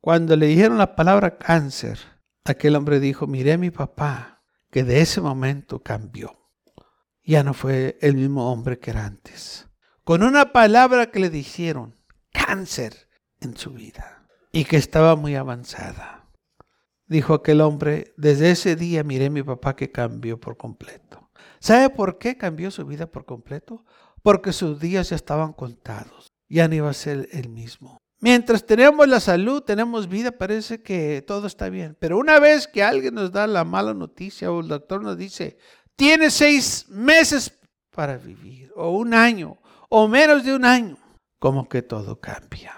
Cuando 0.00 0.36
le 0.36 0.46
dijeron 0.46 0.78
la 0.78 0.94
palabra 0.94 1.36
cáncer, 1.38 1.98
aquel 2.44 2.76
hombre 2.76 3.00
dijo, 3.00 3.26
miré 3.26 3.58
mi 3.58 3.70
papá, 3.70 4.42
que 4.70 4.84
de 4.84 5.00
ese 5.00 5.20
momento 5.20 5.82
cambió. 5.82 6.50
Ya 7.24 7.42
no 7.42 7.54
fue 7.54 7.98
el 8.00 8.14
mismo 8.14 8.52
hombre 8.52 8.78
que 8.78 8.90
era 8.90 9.04
antes. 9.04 9.68
Con 10.04 10.22
una 10.22 10.52
palabra 10.52 11.10
que 11.10 11.18
le 11.18 11.30
dijeron, 11.30 11.96
cáncer 12.30 13.08
en 13.40 13.56
su 13.56 13.72
vida 13.72 14.28
y 14.52 14.64
que 14.64 14.76
estaba 14.76 15.16
muy 15.16 15.34
avanzada. 15.34 16.30
Dijo 17.06 17.34
aquel 17.34 17.60
hombre, 17.60 18.14
desde 18.16 18.50
ese 18.50 18.76
día 18.76 19.04
miré 19.04 19.30
mi 19.30 19.42
papá 19.42 19.76
que 19.76 19.90
cambió 19.90 20.38
por 20.38 20.56
completo. 20.56 21.30
¿Sabe 21.58 21.90
por 21.90 22.18
qué 22.18 22.36
cambió 22.36 22.70
su 22.70 22.84
vida 22.84 23.10
por 23.10 23.24
completo? 23.24 23.84
Porque 24.26 24.52
sus 24.52 24.80
días 24.80 25.10
ya 25.10 25.14
estaban 25.14 25.52
contados. 25.52 26.32
Ya 26.48 26.66
no 26.66 26.74
iba 26.74 26.90
a 26.90 26.94
ser 26.94 27.28
el 27.30 27.48
mismo. 27.48 27.98
Mientras 28.18 28.66
tenemos 28.66 29.06
la 29.06 29.20
salud, 29.20 29.62
tenemos 29.62 30.08
vida, 30.08 30.32
parece 30.32 30.82
que 30.82 31.22
todo 31.24 31.46
está 31.46 31.68
bien. 31.68 31.96
Pero 32.00 32.18
una 32.18 32.40
vez 32.40 32.66
que 32.66 32.82
alguien 32.82 33.14
nos 33.14 33.30
da 33.30 33.46
la 33.46 33.62
mala 33.62 33.94
noticia 33.94 34.50
o 34.50 34.58
el 34.58 34.66
doctor 34.66 35.00
nos 35.00 35.16
dice, 35.16 35.58
tiene 35.94 36.32
seis 36.32 36.86
meses 36.88 37.56
para 37.92 38.16
vivir, 38.16 38.72
o 38.74 38.90
un 38.96 39.14
año, 39.14 39.58
o 39.88 40.08
menos 40.08 40.42
de 40.42 40.56
un 40.56 40.64
año, 40.64 40.98
como 41.38 41.68
que 41.68 41.82
todo 41.82 42.18
cambia. 42.18 42.74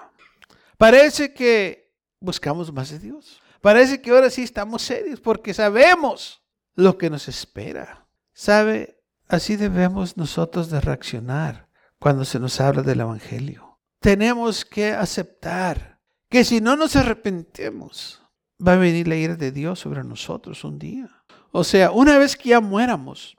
Parece 0.76 1.32
que 1.32 1.94
buscamos 2.20 2.70
más 2.74 2.90
de 2.90 2.98
Dios. 2.98 3.40
Parece 3.62 4.02
que 4.02 4.10
ahora 4.10 4.28
sí 4.28 4.42
estamos 4.42 4.82
serios 4.82 5.18
porque 5.18 5.54
sabemos 5.54 6.42
lo 6.74 6.98
que 6.98 7.08
nos 7.08 7.26
espera. 7.26 8.06
¿Sabe? 8.34 8.97
Así 9.28 9.56
debemos 9.56 10.16
nosotros 10.16 10.70
de 10.70 10.80
reaccionar 10.80 11.68
cuando 11.98 12.24
se 12.24 12.38
nos 12.38 12.60
habla 12.60 12.82
del 12.82 13.00
Evangelio. 13.00 13.78
Tenemos 14.00 14.64
que 14.64 14.92
aceptar 14.92 16.00
que 16.30 16.44
si 16.44 16.62
no 16.62 16.76
nos 16.76 16.96
arrepentemos, 16.96 18.22
va 18.66 18.72
a 18.72 18.76
venir 18.76 19.06
la 19.06 19.16
ira 19.16 19.36
de 19.36 19.52
Dios 19.52 19.80
sobre 19.80 20.02
nosotros 20.02 20.64
un 20.64 20.78
día. 20.78 21.10
O 21.50 21.62
sea, 21.62 21.90
una 21.90 22.16
vez 22.16 22.36
que 22.36 22.50
ya 22.50 22.60
muéramos, 22.60 23.36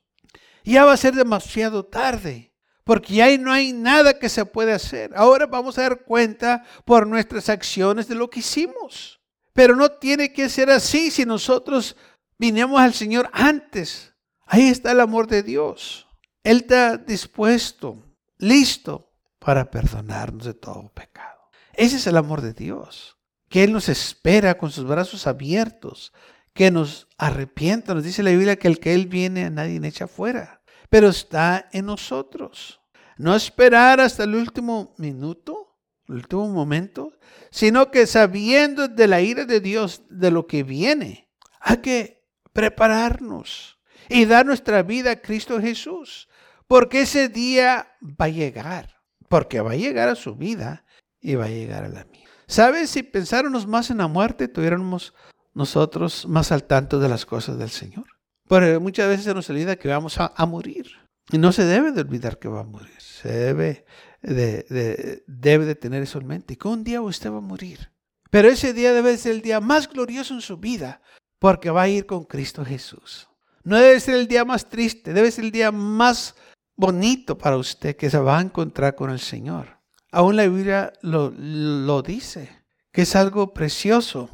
ya 0.64 0.86
va 0.86 0.94
a 0.94 0.98
ser 0.98 1.16
demasiado 1.16 1.84
tarde, 1.86 2.54
porque 2.84 3.16
ya 3.16 3.38
no 3.38 3.52
hay 3.52 3.74
nada 3.74 4.20
que 4.20 4.30
se 4.30 4.46
puede 4.46 4.74
hacer. 4.74 5.12
Ahora 5.16 5.48
vamos 5.48 5.78
a 5.78 5.84
dar 5.84 6.04
cuenta 6.04 6.64
por 6.86 7.08
nuestras 7.08 7.50
acciones 7.50 8.08
de 8.08 8.16
lo 8.16 8.30
que 8.30 8.42
hicimos. 8.42 9.20
Pero 9.54 9.76
no 9.76 9.90
tiene 9.90 10.32
que 10.34 10.50
ser 10.50 10.70
así 10.70 11.10
si 11.10 11.26
nosotros 11.26 11.96
vinimos 12.38 12.80
al 12.80 12.94
Señor 12.94 13.30
antes. 13.34 14.14
Ahí 14.52 14.68
está 14.68 14.94
el 14.94 15.00
amor 15.00 15.28
de 15.28 15.44
Dios. 15.44 16.08
Él 16.44 16.58
está 16.62 16.98
dispuesto, 16.98 18.04
listo 18.40 19.14
para 19.38 19.70
perdonarnos 19.70 20.44
de 20.44 20.56
todo 20.56 20.92
pecado. 20.92 21.40
Ese 21.74 21.98
es 21.98 22.08
el 22.08 22.18
amor 22.18 22.42
de 22.42 22.54
Dios, 22.54 23.16
que 23.48 23.64
Él 23.64 23.72
nos 23.72 23.90
espera 23.90 24.58
con 24.58 24.72
sus 24.72 24.86
brazos 24.86 25.28
abiertos, 25.28 26.14
que 26.56 26.72
nos 26.72 27.08
arrepienta. 27.20 27.94
Nos 27.94 28.04
dice 28.04 28.24
la 28.24 28.32
Biblia 28.32 28.56
que 28.56 28.68
el 28.68 28.80
que 28.80 28.96
Él 28.96 29.06
viene 29.06 29.46
a 29.46 29.52
nadie 29.52 29.80
echa 29.88 30.08
fuera, 30.08 30.64
pero 30.90 31.10
está 31.10 31.70
en 31.72 31.86
nosotros. 31.86 32.82
No 33.18 33.36
esperar 33.36 34.02
hasta 34.02 34.24
el 34.24 34.34
último 34.34 34.96
minuto, 34.98 35.78
el 36.08 36.16
último 36.16 36.48
momento, 36.48 37.14
sino 37.52 37.92
que 37.92 38.08
sabiendo 38.08 38.88
de 38.88 39.08
la 39.08 39.22
ira 39.22 39.46
de 39.46 39.60
Dios, 39.60 40.02
de 40.10 40.32
lo 40.32 40.48
que 40.48 40.64
viene, 40.64 41.30
hay 41.62 41.78
que 41.78 42.26
prepararnos 42.52 43.79
y 44.10 44.26
dar 44.26 44.46
nuestra 44.46 44.84
vida 44.84 45.12
a 45.12 45.22
Cristo 45.22 45.62
Jesús, 45.62 46.28
porque 46.68 47.02
ese 47.02 47.30
día 47.30 47.96
va 48.02 48.26
a 48.26 48.30
llegar, 48.30 48.98
porque 49.30 49.62
va 49.62 49.72
a 49.72 49.78
llegar 49.78 50.10
a 50.10 50.16
su 50.16 50.36
vida 50.36 50.84
y 51.22 51.36
va 51.36 51.46
a 51.46 51.50
llegar 51.50 51.86
a 51.86 51.90
la 51.90 52.06
mía. 52.06 52.28
¿Sabes? 52.48 52.90
Si 52.90 53.04
pensáramos 53.04 53.68
más 53.68 53.92
en 53.92 54.00
la 54.00 54.08
muerte, 54.08 54.48
tuviéramos 54.48 55.14
nosotros 55.54 56.28
más 56.28 56.52
al 56.52 56.64
tanto 56.64 57.00
de 57.00 57.08
las 57.08 57.26
cosas 57.26 57.60
del 57.60 57.70
Señor. 57.70 58.08
Porque 58.48 58.80
muchas 58.80 59.08
veces 59.08 59.26
se 59.26 59.34
nos 59.36 59.48
olvida 59.52 59.76
que 59.76 59.88
vamos 59.88 60.18
a, 60.18 60.34
morir. 60.48 60.88
Y 61.32 61.38
no 61.38 61.52
se 61.52 61.64
debe 61.64 61.92
de 61.92 62.02
olvidar 62.02 62.40
que 62.40 62.48
va 62.48 62.62
a 62.62 62.64
morir. 62.64 63.00
Se 63.00 63.30
debe 63.30 63.86
de, 64.24 65.24
debe 65.28 65.66
de 65.66 65.76
tener 65.76 66.02
eso 66.02 66.18
en 66.18 66.26
mente. 66.26 66.58
Que 66.58 66.68
un 66.68 66.84
día 66.84 67.02
usted 67.02 67.32
va 67.32 67.38
a 67.38 67.42
morir. 67.42 67.92
Pero 68.32 68.48
ese 68.48 68.74
día 68.74 68.94
debe 68.94 69.16
ser 69.18 69.34
el 69.34 69.42
día 69.44 69.60
más 69.60 69.88
glorioso 69.88 70.34
en 70.34 70.42
su 70.42 70.58
vida. 70.58 71.04
Porque 71.38 71.70
va 71.70 71.84
a 71.84 71.88
ir 71.88 72.08
con 72.08 72.24
Cristo 72.24 72.66
Jesús. 72.66 73.29
No 73.64 73.78
debe 73.78 74.00
ser 74.00 74.16
el 74.16 74.28
día 74.28 74.46
más 74.46 74.70
triste. 74.70 75.14
Debe 75.14 75.32
ser 75.32 75.46
el 75.46 75.52
día 75.52 75.72
más 75.72 76.36
bonito 76.76 77.38
para 77.38 77.58
usted 77.58 77.96
que 77.96 78.10
se 78.10 78.18
va 78.18 78.40
a 78.40 78.42
encontrar 78.42 78.96
con 78.96 79.10
el 79.10 79.20
Señor. 79.20 79.80
Aún 80.12 80.36
la 80.36 80.48
Biblia 80.48 80.94
lo, 81.02 81.32
lo 81.38 82.02
dice. 82.02 82.50
Que 82.92 83.04
es 83.04 83.16
algo 83.16 83.54
precioso 83.54 84.30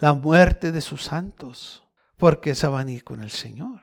la 0.00 0.14
muerte 0.14 0.72
de 0.72 0.80
sus 0.80 1.04
santos, 1.04 1.84
porque 2.16 2.54
se 2.54 2.66
van 2.66 2.88
a 2.88 2.92
ir 2.92 3.04
con 3.04 3.22
el 3.22 3.30
Señor. 3.30 3.82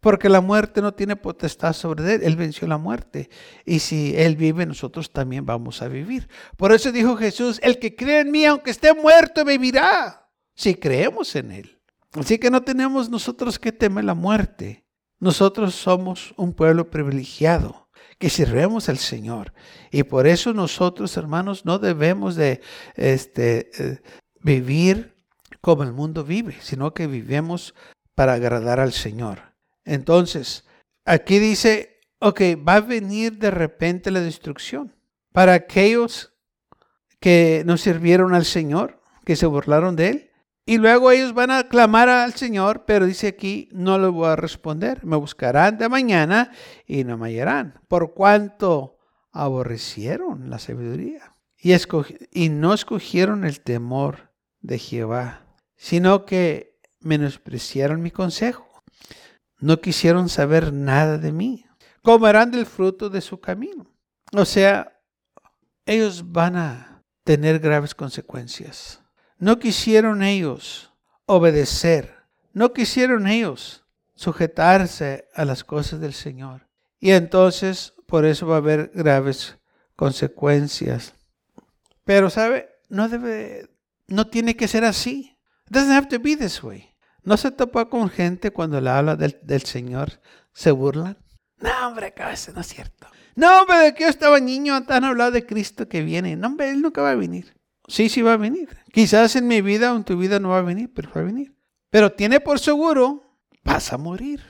Porque 0.00 0.28
la 0.28 0.40
muerte 0.40 0.80
no 0.80 0.94
tiene 0.94 1.16
potestad 1.16 1.72
sobre 1.72 2.14
él. 2.14 2.22
Él 2.22 2.36
venció 2.36 2.68
la 2.68 2.78
muerte. 2.78 3.28
Y 3.64 3.80
si 3.80 4.14
Él 4.16 4.36
vive, 4.36 4.64
nosotros 4.64 5.10
también 5.10 5.44
vamos 5.44 5.82
a 5.82 5.88
vivir. 5.88 6.28
Por 6.56 6.72
eso 6.72 6.92
dijo 6.92 7.16
Jesús, 7.16 7.58
el 7.62 7.78
que 7.78 7.96
cree 7.96 8.20
en 8.20 8.30
mí, 8.30 8.44
aunque 8.44 8.70
esté 8.70 8.94
muerto, 8.94 9.44
vivirá. 9.44 10.30
Si 10.54 10.74
creemos 10.74 11.34
en 11.34 11.50
Él. 11.50 11.75
Así 12.18 12.38
que 12.38 12.50
no 12.50 12.62
tenemos 12.62 13.10
nosotros 13.10 13.58
que 13.58 13.72
temer 13.72 14.04
la 14.04 14.14
muerte. 14.14 14.84
Nosotros 15.18 15.74
somos 15.74 16.34
un 16.36 16.52
pueblo 16.52 16.90
privilegiado 16.90 17.88
que 18.18 18.30
sirvemos 18.30 18.88
al 18.88 18.98
Señor. 18.98 19.52
Y 19.90 20.02
por 20.02 20.26
eso 20.26 20.52
nosotros, 20.52 21.16
hermanos, 21.16 21.64
no 21.64 21.78
debemos 21.78 22.34
de 22.34 22.60
este, 22.94 23.70
eh, 23.78 24.02
vivir 24.40 25.16
como 25.60 25.82
el 25.82 25.92
mundo 25.92 26.24
vive, 26.24 26.56
sino 26.60 26.94
que 26.94 27.06
vivimos 27.06 27.74
para 28.14 28.34
agradar 28.34 28.80
al 28.80 28.92
Señor. 28.92 29.54
Entonces, 29.84 30.64
aquí 31.04 31.38
dice, 31.38 32.00
ok, 32.20 32.40
va 32.66 32.76
a 32.76 32.80
venir 32.80 33.38
de 33.38 33.50
repente 33.50 34.10
la 34.10 34.20
destrucción. 34.20 34.94
Para 35.32 35.54
aquellos 35.54 36.32
que 37.20 37.62
no 37.66 37.76
sirvieron 37.76 38.34
al 38.34 38.44
Señor, 38.44 39.02
que 39.24 39.36
se 39.36 39.46
burlaron 39.46 39.96
de 39.96 40.08
Él, 40.08 40.30
y 40.66 40.78
luego 40.78 41.12
ellos 41.12 41.32
van 41.32 41.52
a 41.52 41.68
clamar 41.68 42.08
al 42.08 42.34
Señor, 42.34 42.84
pero 42.84 43.06
dice 43.06 43.28
aquí, 43.28 43.68
no 43.72 43.98
le 43.98 44.08
voy 44.08 44.26
a 44.26 44.36
responder, 44.36 45.04
me 45.04 45.16
buscarán 45.16 45.78
de 45.78 45.88
mañana 45.88 46.50
y 46.86 47.04
no 47.04 47.16
me 47.16 47.28
hallarán, 47.28 47.80
por 47.86 48.12
cuanto 48.12 48.98
aborrecieron 49.30 50.50
la 50.50 50.58
sabiduría 50.58 51.36
y, 51.58 51.72
y 52.32 52.48
no 52.48 52.74
escogieron 52.74 53.44
el 53.44 53.60
temor 53.60 54.32
de 54.60 54.78
Jehová, 54.78 55.46
sino 55.76 56.24
que 56.24 56.80
menospreciaron 57.00 58.02
mi 58.02 58.10
consejo. 58.10 58.82
No 59.58 59.80
quisieron 59.80 60.28
saber 60.28 60.72
nada 60.72 61.18
de 61.18 61.32
mí. 61.32 61.64
Comerán 62.02 62.50
del 62.50 62.66
fruto 62.66 63.08
de 63.08 63.20
su 63.20 63.40
camino. 63.40 63.86
O 64.32 64.44
sea, 64.44 65.00
ellos 65.86 66.32
van 66.32 66.56
a 66.56 67.04
tener 67.24 67.58
graves 67.58 67.94
consecuencias. 67.94 69.05
No 69.38 69.58
quisieron 69.58 70.22
ellos 70.22 70.92
obedecer. 71.26 72.14
No 72.52 72.72
quisieron 72.72 73.26
ellos 73.26 73.84
sujetarse 74.14 75.28
a 75.34 75.44
las 75.44 75.64
cosas 75.64 76.00
del 76.00 76.14
Señor. 76.14 76.66
Y 76.98 77.10
entonces 77.10 77.92
por 78.06 78.24
eso 78.24 78.46
va 78.46 78.56
a 78.56 78.58
haber 78.58 78.90
graves 78.94 79.58
consecuencias. 79.94 81.14
Pero, 82.04 82.30
¿sabe? 82.30 82.70
No 82.88 83.08
debe 83.08 83.68
no 84.08 84.28
tiene 84.28 84.56
que 84.56 84.68
ser 84.68 84.84
así. 84.84 85.36
It 85.66 85.72
doesn't 85.72 85.92
have 85.92 86.08
to 86.08 86.20
be 86.20 86.36
this 86.36 86.62
way. 86.62 86.90
¿No 87.22 87.36
se 87.36 87.50
topa 87.50 87.88
con 87.88 88.08
gente 88.08 88.52
cuando 88.52 88.80
le 88.80 88.90
habla 88.90 89.16
del, 89.16 89.62
Señor? 89.62 90.20
¿Se 90.52 90.70
burlan? 90.70 91.18
No, 91.58 91.88
hombre, 91.88 92.12
cabeza, 92.12 92.52
no 92.52 92.60
es 92.60 92.68
cierto. 92.68 93.08
No, 93.34 93.62
hombre, 93.62 93.78
de 93.78 93.94
que 93.94 94.04
yo 94.04 94.10
estaba 94.10 94.38
niño, 94.38 94.74
han 94.74 95.04
hablado 95.04 95.32
de 95.32 95.44
Cristo 95.44 95.88
que 95.88 96.02
viene. 96.02 96.36
No, 96.36 96.46
hombre, 96.46 96.70
Él 96.70 96.80
nunca 96.80 97.02
va 97.02 97.10
a 97.10 97.16
venir. 97.16 97.55
Sí, 97.88 98.08
sí 98.08 98.22
va 98.22 98.34
a 98.34 98.36
venir. 98.36 98.68
Quizás 98.92 99.36
en 99.36 99.46
mi 99.46 99.60
vida 99.60 99.92
o 99.92 99.96
en 99.96 100.04
tu 100.04 100.16
vida 100.16 100.40
no 100.40 100.50
va 100.50 100.58
a 100.58 100.62
venir, 100.62 100.90
pero 100.94 101.10
va 101.14 101.20
a 101.20 101.24
venir. 101.24 101.54
Pero 101.90 102.12
tiene 102.12 102.40
por 102.40 102.58
seguro, 102.58 103.22
vas 103.64 103.92
a 103.92 103.98
morir. 103.98 104.42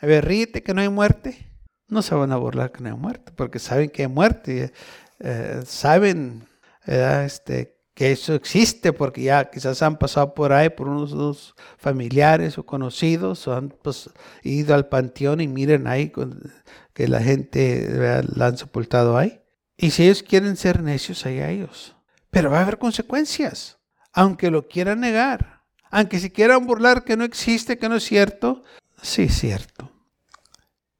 A 0.00 0.06
ver, 0.06 0.24
ríete 0.24 0.62
que 0.62 0.74
no 0.74 0.80
hay 0.80 0.88
muerte. 0.88 1.50
No 1.88 2.02
se 2.02 2.14
van 2.14 2.32
a 2.32 2.36
burlar 2.36 2.72
que 2.72 2.82
no 2.82 2.88
hay 2.88 2.96
muerte, 2.96 3.32
porque 3.34 3.58
saben 3.58 3.90
que 3.90 4.02
hay 4.02 4.08
muerte. 4.08 4.72
Eh, 5.20 5.62
saben 5.64 6.46
este, 6.86 7.76
que 7.94 8.12
eso 8.12 8.34
existe 8.34 8.92
porque 8.92 9.22
ya 9.22 9.50
quizás 9.50 9.82
han 9.82 9.98
pasado 9.98 10.34
por 10.34 10.52
ahí 10.52 10.70
por 10.70 10.88
unos 10.88 11.10
dos 11.10 11.54
familiares 11.76 12.58
o 12.58 12.64
conocidos 12.64 13.46
o 13.46 13.54
han 13.54 13.68
pues, 13.68 14.10
ido 14.42 14.74
al 14.74 14.88
panteón 14.88 15.40
y 15.40 15.48
miren 15.48 15.86
ahí 15.86 16.12
que 16.92 17.08
la 17.08 17.20
gente 17.20 18.22
la 18.34 18.46
han 18.46 18.58
sepultado 18.58 19.16
ahí. 19.16 19.40
Y 19.76 19.90
si 19.90 20.04
ellos 20.04 20.22
quieren 20.22 20.56
ser 20.56 20.82
necios, 20.82 21.26
ahí 21.26 21.40
a 21.40 21.50
ellos. 21.50 21.96
Pero 22.32 22.50
va 22.50 22.60
a 22.60 22.62
haber 22.62 22.78
consecuencias, 22.78 23.78
aunque 24.10 24.50
lo 24.50 24.66
quieran 24.66 25.00
negar, 25.00 25.60
aunque 25.90 26.18
se 26.18 26.32
quieran 26.32 26.66
burlar 26.66 27.04
que 27.04 27.14
no 27.14 27.24
existe, 27.24 27.76
que 27.76 27.90
no 27.90 27.96
es 27.96 28.04
cierto, 28.04 28.64
sí 29.02 29.24
es 29.24 29.38
cierto. 29.38 29.92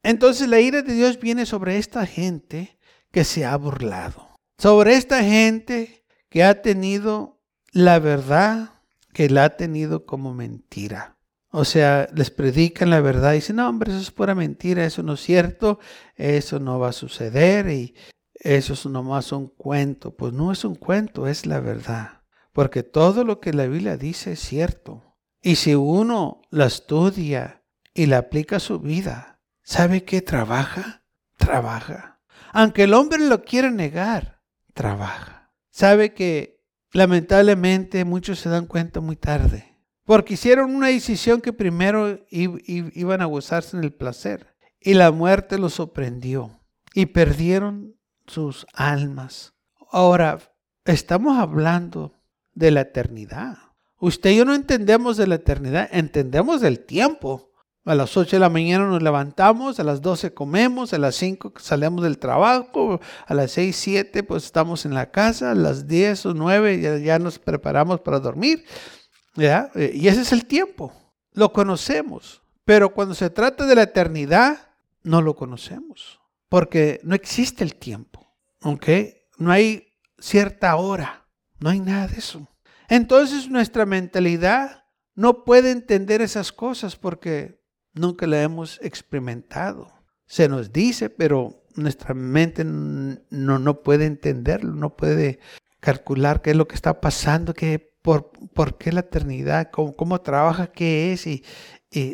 Entonces 0.03 0.47
la 0.47 0.61
ira 0.61 0.83
de 0.83 0.93
Dios 0.93 1.19
viene 1.19 1.47
sobre 1.47 1.79
esta 1.79 2.05
gente 2.05 2.79
que 3.11 3.25
se 3.25 3.47
ha 3.47 3.57
burlado, 3.57 4.39
sobre 4.59 4.95
esta 4.95 5.25
gente 5.25 6.05
que 6.29 6.45
ha 6.45 6.61
tenido 6.61 7.41
la 7.73 7.99
verdad 7.99 8.75
que 9.15 9.31
la 9.31 9.45
ha 9.45 9.57
tenido 9.57 10.05
como 10.05 10.35
mentira. 10.35 11.17
O 11.51 11.65
sea, 11.65 12.09
les 12.15 12.31
predican 12.31 12.91
la 12.91 13.01
verdad 13.01 13.33
y 13.33 13.37
dicen, 13.37 13.57
no, 13.57 13.69
hombre, 13.71 13.91
eso 13.91 14.03
es 14.03 14.11
pura 14.11 14.35
mentira, 14.35 14.85
eso 14.85 15.03
no 15.03 15.15
es 15.15 15.21
cierto, 15.21 15.81
eso 16.15 16.61
no 16.61 16.79
va 16.79 16.91
a 16.91 16.93
suceder. 16.93 17.71
Y 17.71 17.95
eso 18.43 18.73
es 18.73 18.85
nomás 18.87 19.31
un 19.31 19.47
cuento. 19.47 20.17
Pues 20.17 20.33
no 20.33 20.51
es 20.51 20.65
un 20.65 20.75
cuento, 20.75 21.29
es 21.29 21.47
la 21.47 21.61
verdad. 21.61 22.23
Porque 22.53 22.83
todo 22.83 23.23
lo 23.23 23.39
que 23.39 23.53
la 23.53 23.67
Biblia 23.67 23.97
dice 23.97 24.33
es 24.33 24.41
cierto. 24.41 25.17
Y 25.41 25.57
si 25.57 25.77
uno 25.77 26.43
la 26.51 26.67
estudia 26.67 27.63
y 27.95 28.07
la 28.07 28.19
aplica 28.19 28.57
a 28.57 28.61
su 28.61 28.81
vida, 28.81 29.41
¿sabe 29.63 30.05
qué 30.05 30.23
trabaja? 30.23 31.05
Trabaja. 31.37 32.21
Aunque 32.53 32.83
el 32.85 32.95
hombre 32.95 33.21
lo 33.21 33.43
quiera 33.43 33.71
negar, 33.71 34.43
trabaja. 34.75 35.53
¿Sabe 35.71 36.13
que 36.13 36.61
lamentablemente 36.93 38.05
muchos 38.05 38.41
se 38.41 38.49
dan 38.49 38.67
cuenta 38.67 39.01
muy 39.01 39.17
tarde? 39.17 39.79
Porque 40.05 40.35
hicieron 40.35 40.75
una 40.75 40.89
decisión 40.89 41.41
que 41.41 41.53
primero 41.53 42.27
iban 42.29 43.23
a 43.23 43.27
gozarse 43.27 43.77
en 43.77 43.85
el 43.85 43.95
placer. 43.95 44.49
Y 44.81 44.95
la 44.95 45.13
muerte 45.13 45.59
los 45.59 45.75
sorprendió. 45.75 46.61
Y 46.93 47.07
perdieron 47.07 47.97
sus 48.27 48.67
almas. 48.73 49.55
Ahora, 49.91 50.39
estamos 50.85 51.39
hablando 51.39 52.15
de 52.55 52.71
la 52.71 52.83
eternidad. 52.83 53.59
Usted 53.99 54.31
y 54.31 54.37
yo 54.37 54.45
no 54.45 54.55
entendemos 54.55 55.17
de 55.17 55.27
la 55.27 55.37
eternidad, 55.37 55.89
entendemos 55.93 56.61
del 56.61 56.81
tiempo. 56.81 57.51
A 57.85 57.97
las 57.97 58.17
8 58.17 58.37
de 58.37 58.41
la 58.41 58.49
mañana 58.49 58.87
nos 58.87 59.03
levantamos, 59.03 59.81
a 59.81 59.85
las 59.85 60.01
12 60.03 60.35
comemos, 60.35 60.93
a 60.93 60.99
las 60.99 61.17
5 61.17 61.55
salimos 61.59 62.05
del 62.05 62.19
trabajo, 62.19 63.01
a 63.27 63.35
las 63.35 63.51
6, 63.53 63.75
7 63.75 64.23
pues 64.23 64.45
estamos 64.45 64.87
en 64.87 64.95
la 64.95 65.11
casa, 65.11 65.51
a 65.51 65.55
las 65.57 65.89
10 65.89 66.27
o 66.27 66.35
9 66.35 66.81
ya, 66.81 66.99
ya 66.99 67.19
nos 67.19 67.41
preparamos 67.41 68.01
para 68.01 68.21
dormir. 68.21 68.65
Eh, 69.37 69.93
y 69.95 70.09
ese 70.09 70.23
es 70.23 70.33
el 70.33 70.47
tiempo. 70.47 70.93
Lo 71.33 71.53
conocemos. 71.53 72.43
Pero 72.65 72.95
cuando 72.95 73.15
se 73.15 73.31
trata 73.31 73.67
de 73.67 73.75
la 73.75 73.83
eternidad, 73.83 74.69
no 75.03 75.21
lo 75.21 75.35
conocemos. 75.35 76.22
Porque 76.53 77.01
no 77.03 77.15
existe 77.15 77.65
el 77.65 77.77
tiempo. 77.77 78.31
¿Ok? 78.61 78.87
No 79.39 79.51
hay 79.51 79.89
cierta 80.19 80.77
hora. 80.77 81.27
No 81.61 81.71
hay 81.71 81.81
nada 81.81 82.09
de 82.09 82.19
eso. 82.19 82.47
Entonces 82.91 83.49
nuestra 83.49 83.87
mentalidad 83.87 84.85
no 85.15 85.45
puede 85.45 85.71
entender 85.71 86.21
esas 86.21 86.53
cosas 86.53 86.95
porque 86.95 87.65
nunca 87.95 88.27
la 88.27 88.43
hemos 88.43 88.79
experimentado. 88.83 89.91
Se 90.27 90.47
nos 90.47 90.75
dice, 90.75 91.09
pero 91.09 91.65
nuestra 91.75 92.13
mente 92.13 92.65
no, 92.65 93.59
no 93.59 93.83
puede 93.83 94.05
entenderlo, 94.05 94.75
no 94.75 94.95
puede 94.95 95.39
calcular 95.81 96.43
qué 96.43 96.51
es 96.51 96.57
lo 96.57 96.69
que 96.69 96.75
está 96.75 97.01
pasando, 97.01 97.55
qué 97.55 97.97
por, 98.03 98.31
por 98.53 98.77
qué 98.77 98.93
la 98.93 99.01
eternidad, 99.01 99.71
cómo, 99.71 99.97
cómo 99.97 100.21
trabaja, 100.21 100.67
qué 100.67 101.15
es. 101.15 101.27
Y, 101.27 101.43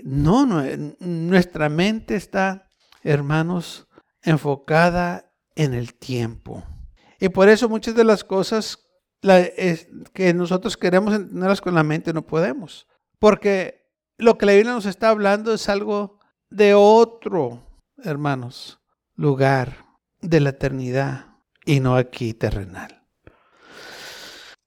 no, 0.04 0.46
no, 0.46 0.62
nuestra 1.00 1.68
mente 1.68 2.14
está, 2.14 2.68
hermanos, 3.02 3.87
enfocada 4.28 5.32
en 5.54 5.74
el 5.74 5.94
tiempo. 5.94 6.64
Y 7.18 7.30
por 7.30 7.48
eso 7.48 7.68
muchas 7.68 7.94
de 7.94 8.04
las 8.04 8.24
cosas 8.24 8.78
que 9.20 10.34
nosotros 10.34 10.76
queremos 10.76 11.14
entenderlas 11.14 11.60
con 11.60 11.74
la 11.74 11.82
mente 11.82 12.12
no 12.12 12.26
podemos. 12.26 12.86
Porque 13.18 13.90
lo 14.16 14.38
que 14.38 14.46
la 14.46 14.52
Biblia 14.52 14.72
nos 14.72 14.86
está 14.86 15.08
hablando 15.08 15.52
es 15.52 15.68
algo 15.68 16.20
de 16.50 16.74
otro, 16.74 17.66
hermanos, 18.04 18.80
lugar 19.16 19.86
de 20.20 20.40
la 20.40 20.50
eternidad 20.50 21.26
y 21.64 21.80
no 21.80 21.96
aquí 21.96 22.34
terrenal. 22.34 23.02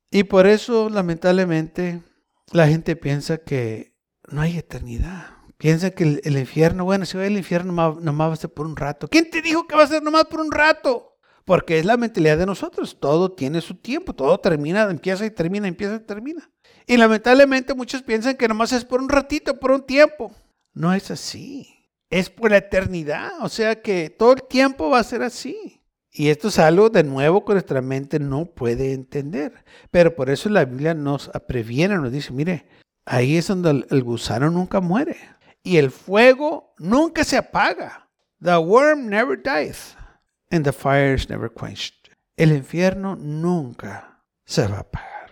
Y 0.10 0.24
por 0.24 0.48
eso, 0.48 0.90
lamentablemente, 0.90 2.02
la 2.52 2.68
gente 2.68 2.96
piensa 2.96 3.38
que 3.38 3.96
no 4.28 4.42
hay 4.42 4.58
eternidad. 4.58 5.38
Piensa 5.62 5.92
que 5.92 6.20
el, 6.24 6.38
infierno, 6.40 6.86
bueno, 6.86 7.06
si 7.06 7.20
va 7.20 7.24
al 7.24 7.38
infierno 7.38 7.72
nomás, 8.02 8.30
va 8.30 8.34
a 8.34 8.36
ser 8.36 8.50
por 8.50 8.66
un 8.66 8.76
rato. 8.76 9.08
¿Quién 9.08 9.30
te 9.30 9.44
dijo 9.44 9.68
que 9.68 9.76
va 9.76 9.84
a 9.84 9.88
ser 9.88 10.02
nomás 10.02 10.26
por 10.26 10.40
un 10.40 10.52
rato? 10.52 11.20
Porque 11.46 11.78
es 11.78 11.86
la 11.86 11.98
mentalidad 11.98 12.40
de 12.40 12.48
nosotros. 12.48 12.98
Todo 13.00 13.34
tiene 13.34 13.62
su 13.62 13.76
tiempo, 13.76 14.12
todo 14.14 14.40
termina, 14.40 14.90
empieza 14.90 15.24
y 15.24 15.30
termina, 15.30 15.68
empieza 15.68 15.98
y 15.98 16.00
termina. 16.00 16.50
Y 16.88 16.98
lamentablemente 16.98 17.76
muchos 17.76 18.02
piensan 18.02 18.38
que 18.38 18.48
nomás 18.48 18.72
es 18.72 18.84
por 18.84 19.02
un 19.02 19.10
ratito, 19.10 19.60
por 19.60 19.70
un 19.70 19.84
tiempo. 19.84 20.32
No 20.74 20.96
es 20.96 21.12
así. 21.12 21.68
Es 22.10 22.32
por 22.32 22.50
la 22.50 22.58
eternidad. 22.58 23.34
O 23.42 23.48
sea 23.48 23.84
que 23.84 24.10
todo 24.10 24.34
el 24.34 24.42
tiempo 24.42 24.90
va 24.90 24.98
a 24.98 25.04
ser 25.04 25.22
así. 25.22 25.80
Y 26.12 26.30
esto 26.30 26.48
es 26.48 26.58
algo 26.58 26.90
de 26.90 27.04
nuevo 27.04 27.46
que 27.46 27.54
nuestra 27.54 27.84
mente 27.84 28.18
no 28.18 28.46
puede 28.46 28.94
entender. 28.94 29.64
Pero 29.92 30.16
por 30.16 30.32
eso 30.32 30.50
la 30.50 30.66
Biblia 30.66 30.96
nos 30.96 31.30
previene, 31.48 31.98
nos 31.98 32.12
dice, 32.12 32.34
mire, 32.34 32.66
ahí 33.06 33.38
es 33.38 33.46
donde 33.46 33.86
el, 33.88 34.04
gusano 34.04 34.50
nunca 34.50 34.82
muere. 34.82 35.18
Y 35.64 35.78
el 35.78 35.92
fuego 35.92 36.74
nunca 36.78 37.24
se 37.24 37.38
apaga. 37.38 38.10
The 38.42 38.58
worm 38.58 39.08
never 39.08 39.38
dies. 39.38 39.96
And 40.50 40.66
the 40.66 40.74
fire 40.74 41.14
is 41.16 41.30
never 41.30 41.52
quenched. 41.52 42.10
El 42.36 42.52
infierno 42.52 43.16
nunca 43.16 44.24
se 44.46 44.68
va 44.68 44.78
a 44.78 44.82
apagar. 44.82 45.32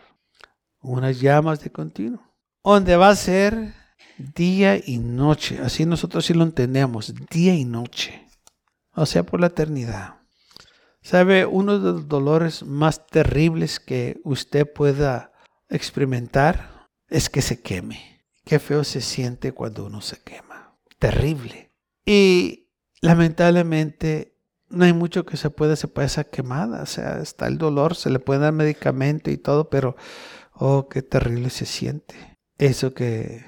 Unas 0.81 1.19
llamas 1.19 1.61
de 1.61 1.71
continuo. 1.71 2.21
Donde 2.63 2.95
va 2.95 3.09
a 3.09 3.15
ser 3.15 3.73
día 4.17 4.77
y 4.77 4.99
noche. 4.99 5.59
Así 5.59 5.85
nosotros 5.85 6.25
sí 6.25 6.33
lo 6.33 6.43
entendemos. 6.43 7.13
Día 7.29 7.55
y 7.55 7.65
noche. 7.65 8.27
O 8.93 9.05
sea, 9.05 9.23
por 9.23 9.39
la 9.39 9.47
eternidad. 9.47 10.15
¿Sabe? 11.01 11.45
Uno 11.45 11.79
de 11.79 11.93
los 11.93 12.07
dolores 12.07 12.63
más 12.63 13.07
terribles 13.07 13.79
que 13.79 14.19
usted 14.23 14.71
pueda 14.71 15.31
experimentar 15.69 16.87
es 17.07 17.29
que 17.29 17.41
se 17.41 17.61
queme. 17.61 18.18
Qué 18.49 18.57
feo 18.57 18.83
se 18.83 18.99
siente 18.99 19.51
cuando 19.51 19.85
uno 19.85 20.01
se 20.01 20.23
quema. 20.23 20.75
Terrible. 20.97 21.71
Y 22.03 22.71
lamentablemente 22.99 24.39
no 24.69 24.85
hay 24.85 24.93
mucho 24.93 25.23
que 25.23 25.37
se 25.37 25.51
pueda 25.51 25.73
hacer 25.73 25.93
para 25.93 26.07
esa 26.07 26.23
quemada. 26.23 26.81
O 26.81 26.85
sea, 26.87 27.19
está 27.19 27.45
el 27.45 27.59
dolor, 27.59 27.93
se 27.95 28.09
le 28.09 28.17
puede 28.17 28.39
dar 28.39 28.53
medicamento 28.53 29.29
y 29.29 29.37
todo, 29.37 29.69
pero 29.69 29.95
oh, 30.53 30.89
qué 30.89 31.03
terrible 31.03 31.51
se 31.51 31.67
siente. 31.67 32.39
Eso 32.57 32.95
que 32.95 33.45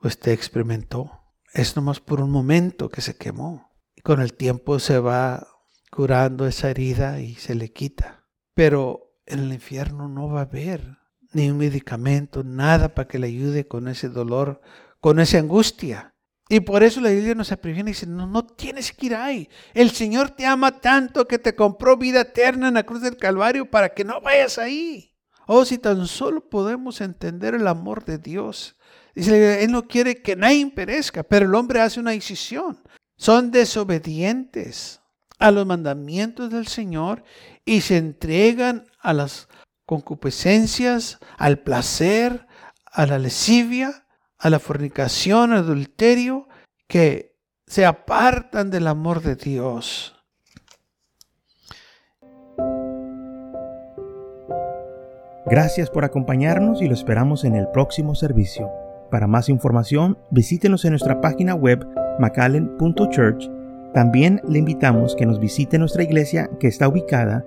usted 0.00 0.32
experimentó 0.32 1.10
es 1.52 1.76
nomás 1.76 2.00
por 2.00 2.22
un 2.22 2.30
momento 2.30 2.88
que 2.88 3.02
se 3.02 3.18
quemó. 3.18 3.70
Y 3.94 4.00
con 4.00 4.22
el 4.22 4.32
tiempo 4.32 4.78
se 4.78 4.98
va 4.98 5.46
curando 5.90 6.46
esa 6.46 6.70
herida 6.70 7.20
y 7.20 7.34
se 7.34 7.54
le 7.54 7.70
quita. 7.70 8.24
Pero 8.54 9.20
en 9.26 9.40
el 9.40 9.52
infierno 9.52 10.08
no 10.08 10.26
va 10.30 10.40
a 10.40 10.44
haber 10.44 10.96
ni 11.36 11.50
un 11.50 11.58
medicamento, 11.58 12.42
nada 12.42 12.94
para 12.94 13.06
que 13.06 13.18
le 13.18 13.26
ayude 13.28 13.68
con 13.68 13.88
ese 13.88 14.08
dolor, 14.08 14.60
con 15.00 15.20
esa 15.20 15.38
angustia. 15.38 16.14
Y 16.48 16.60
por 16.60 16.82
eso 16.82 17.00
la 17.00 17.10
Biblia 17.10 17.34
nos 17.34 17.54
previene 17.56 17.90
y 17.90 17.92
dice, 17.92 18.06
no, 18.06 18.26
no 18.26 18.46
tienes 18.46 18.92
que 18.92 19.06
ir 19.06 19.14
ahí. 19.14 19.48
El 19.74 19.90
Señor 19.90 20.30
te 20.30 20.46
ama 20.46 20.80
tanto 20.80 21.26
que 21.26 21.38
te 21.38 21.54
compró 21.54 21.96
vida 21.96 22.22
eterna 22.22 22.68
en 22.68 22.74
la 22.74 22.84
cruz 22.84 23.02
del 23.02 23.16
Calvario 23.16 23.70
para 23.70 23.90
que 23.90 24.04
no 24.04 24.20
vayas 24.20 24.58
ahí. 24.58 25.12
Oh, 25.46 25.64
si 25.64 25.78
tan 25.78 26.06
solo 26.06 26.48
podemos 26.48 27.00
entender 27.00 27.54
el 27.54 27.66
amor 27.66 28.04
de 28.04 28.18
Dios. 28.18 28.76
Dice, 29.14 29.62
Él 29.62 29.72
no 29.72 29.86
quiere 29.86 30.22
que 30.22 30.36
nadie 30.36 30.66
perezca, 30.70 31.22
pero 31.22 31.46
el 31.46 31.54
hombre 31.54 31.80
hace 31.80 32.00
una 32.00 32.12
decisión. 32.12 32.82
Son 33.16 33.50
desobedientes 33.50 35.00
a 35.38 35.50
los 35.50 35.66
mandamientos 35.66 36.50
del 36.50 36.66
Señor 36.66 37.24
y 37.64 37.82
se 37.82 37.98
entregan 37.98 38.86
a 39.00 39.12
las 39.12 39.48
concupiscencias, 39.86 41.18
al 41.38 41.60
placer, 41.60 42.46
a 42.92 43.06
la 43.06 43.18
lesivia, 43.18 44.06
a 44.38 44.50
la 44.50 44.58
fornicación, 44.58 45.52
al 45.52 45.60
adulterio, 45.60 46.48
que 46.88 47.36
se 47.66 47.86
apartan 47.86 48.70
del 48.70 48.86
amor 48.86 49.22
de 49.22 49.36
Dios. 49.36 50.12
Gracias 55.46 55.90
por 55.90 56.04
acompañarnos 56.04 56.82
y 56.82 56.88
lo 56.88 56.94
esperamos 56.94 57.44
en 57.44 57.54
el 57.54 57.68
próximo 57.68 58.16
servicio. 58.16 58.68
Para 59.10 59.28
más 59.28 59.48
información, 59.48 60.18
visítenos 60.30 60.84
en 60.84 60.90
nuestra 60.90 61.20
página 61.20 61.54
web 61.54 61.86
macallen.church 62.18 63.56
también 63.96 64.42
le 64.46 64.58
invitamos 64.58 65.16
que 65.16 65.24
nos 65.24 65.40
visite 65.40 65.78
nuestra 65.78 66.02
iglesia 66.02 66.50
que 66.60 66.68
está 66.68 66.86
ubicada 66.86 67.46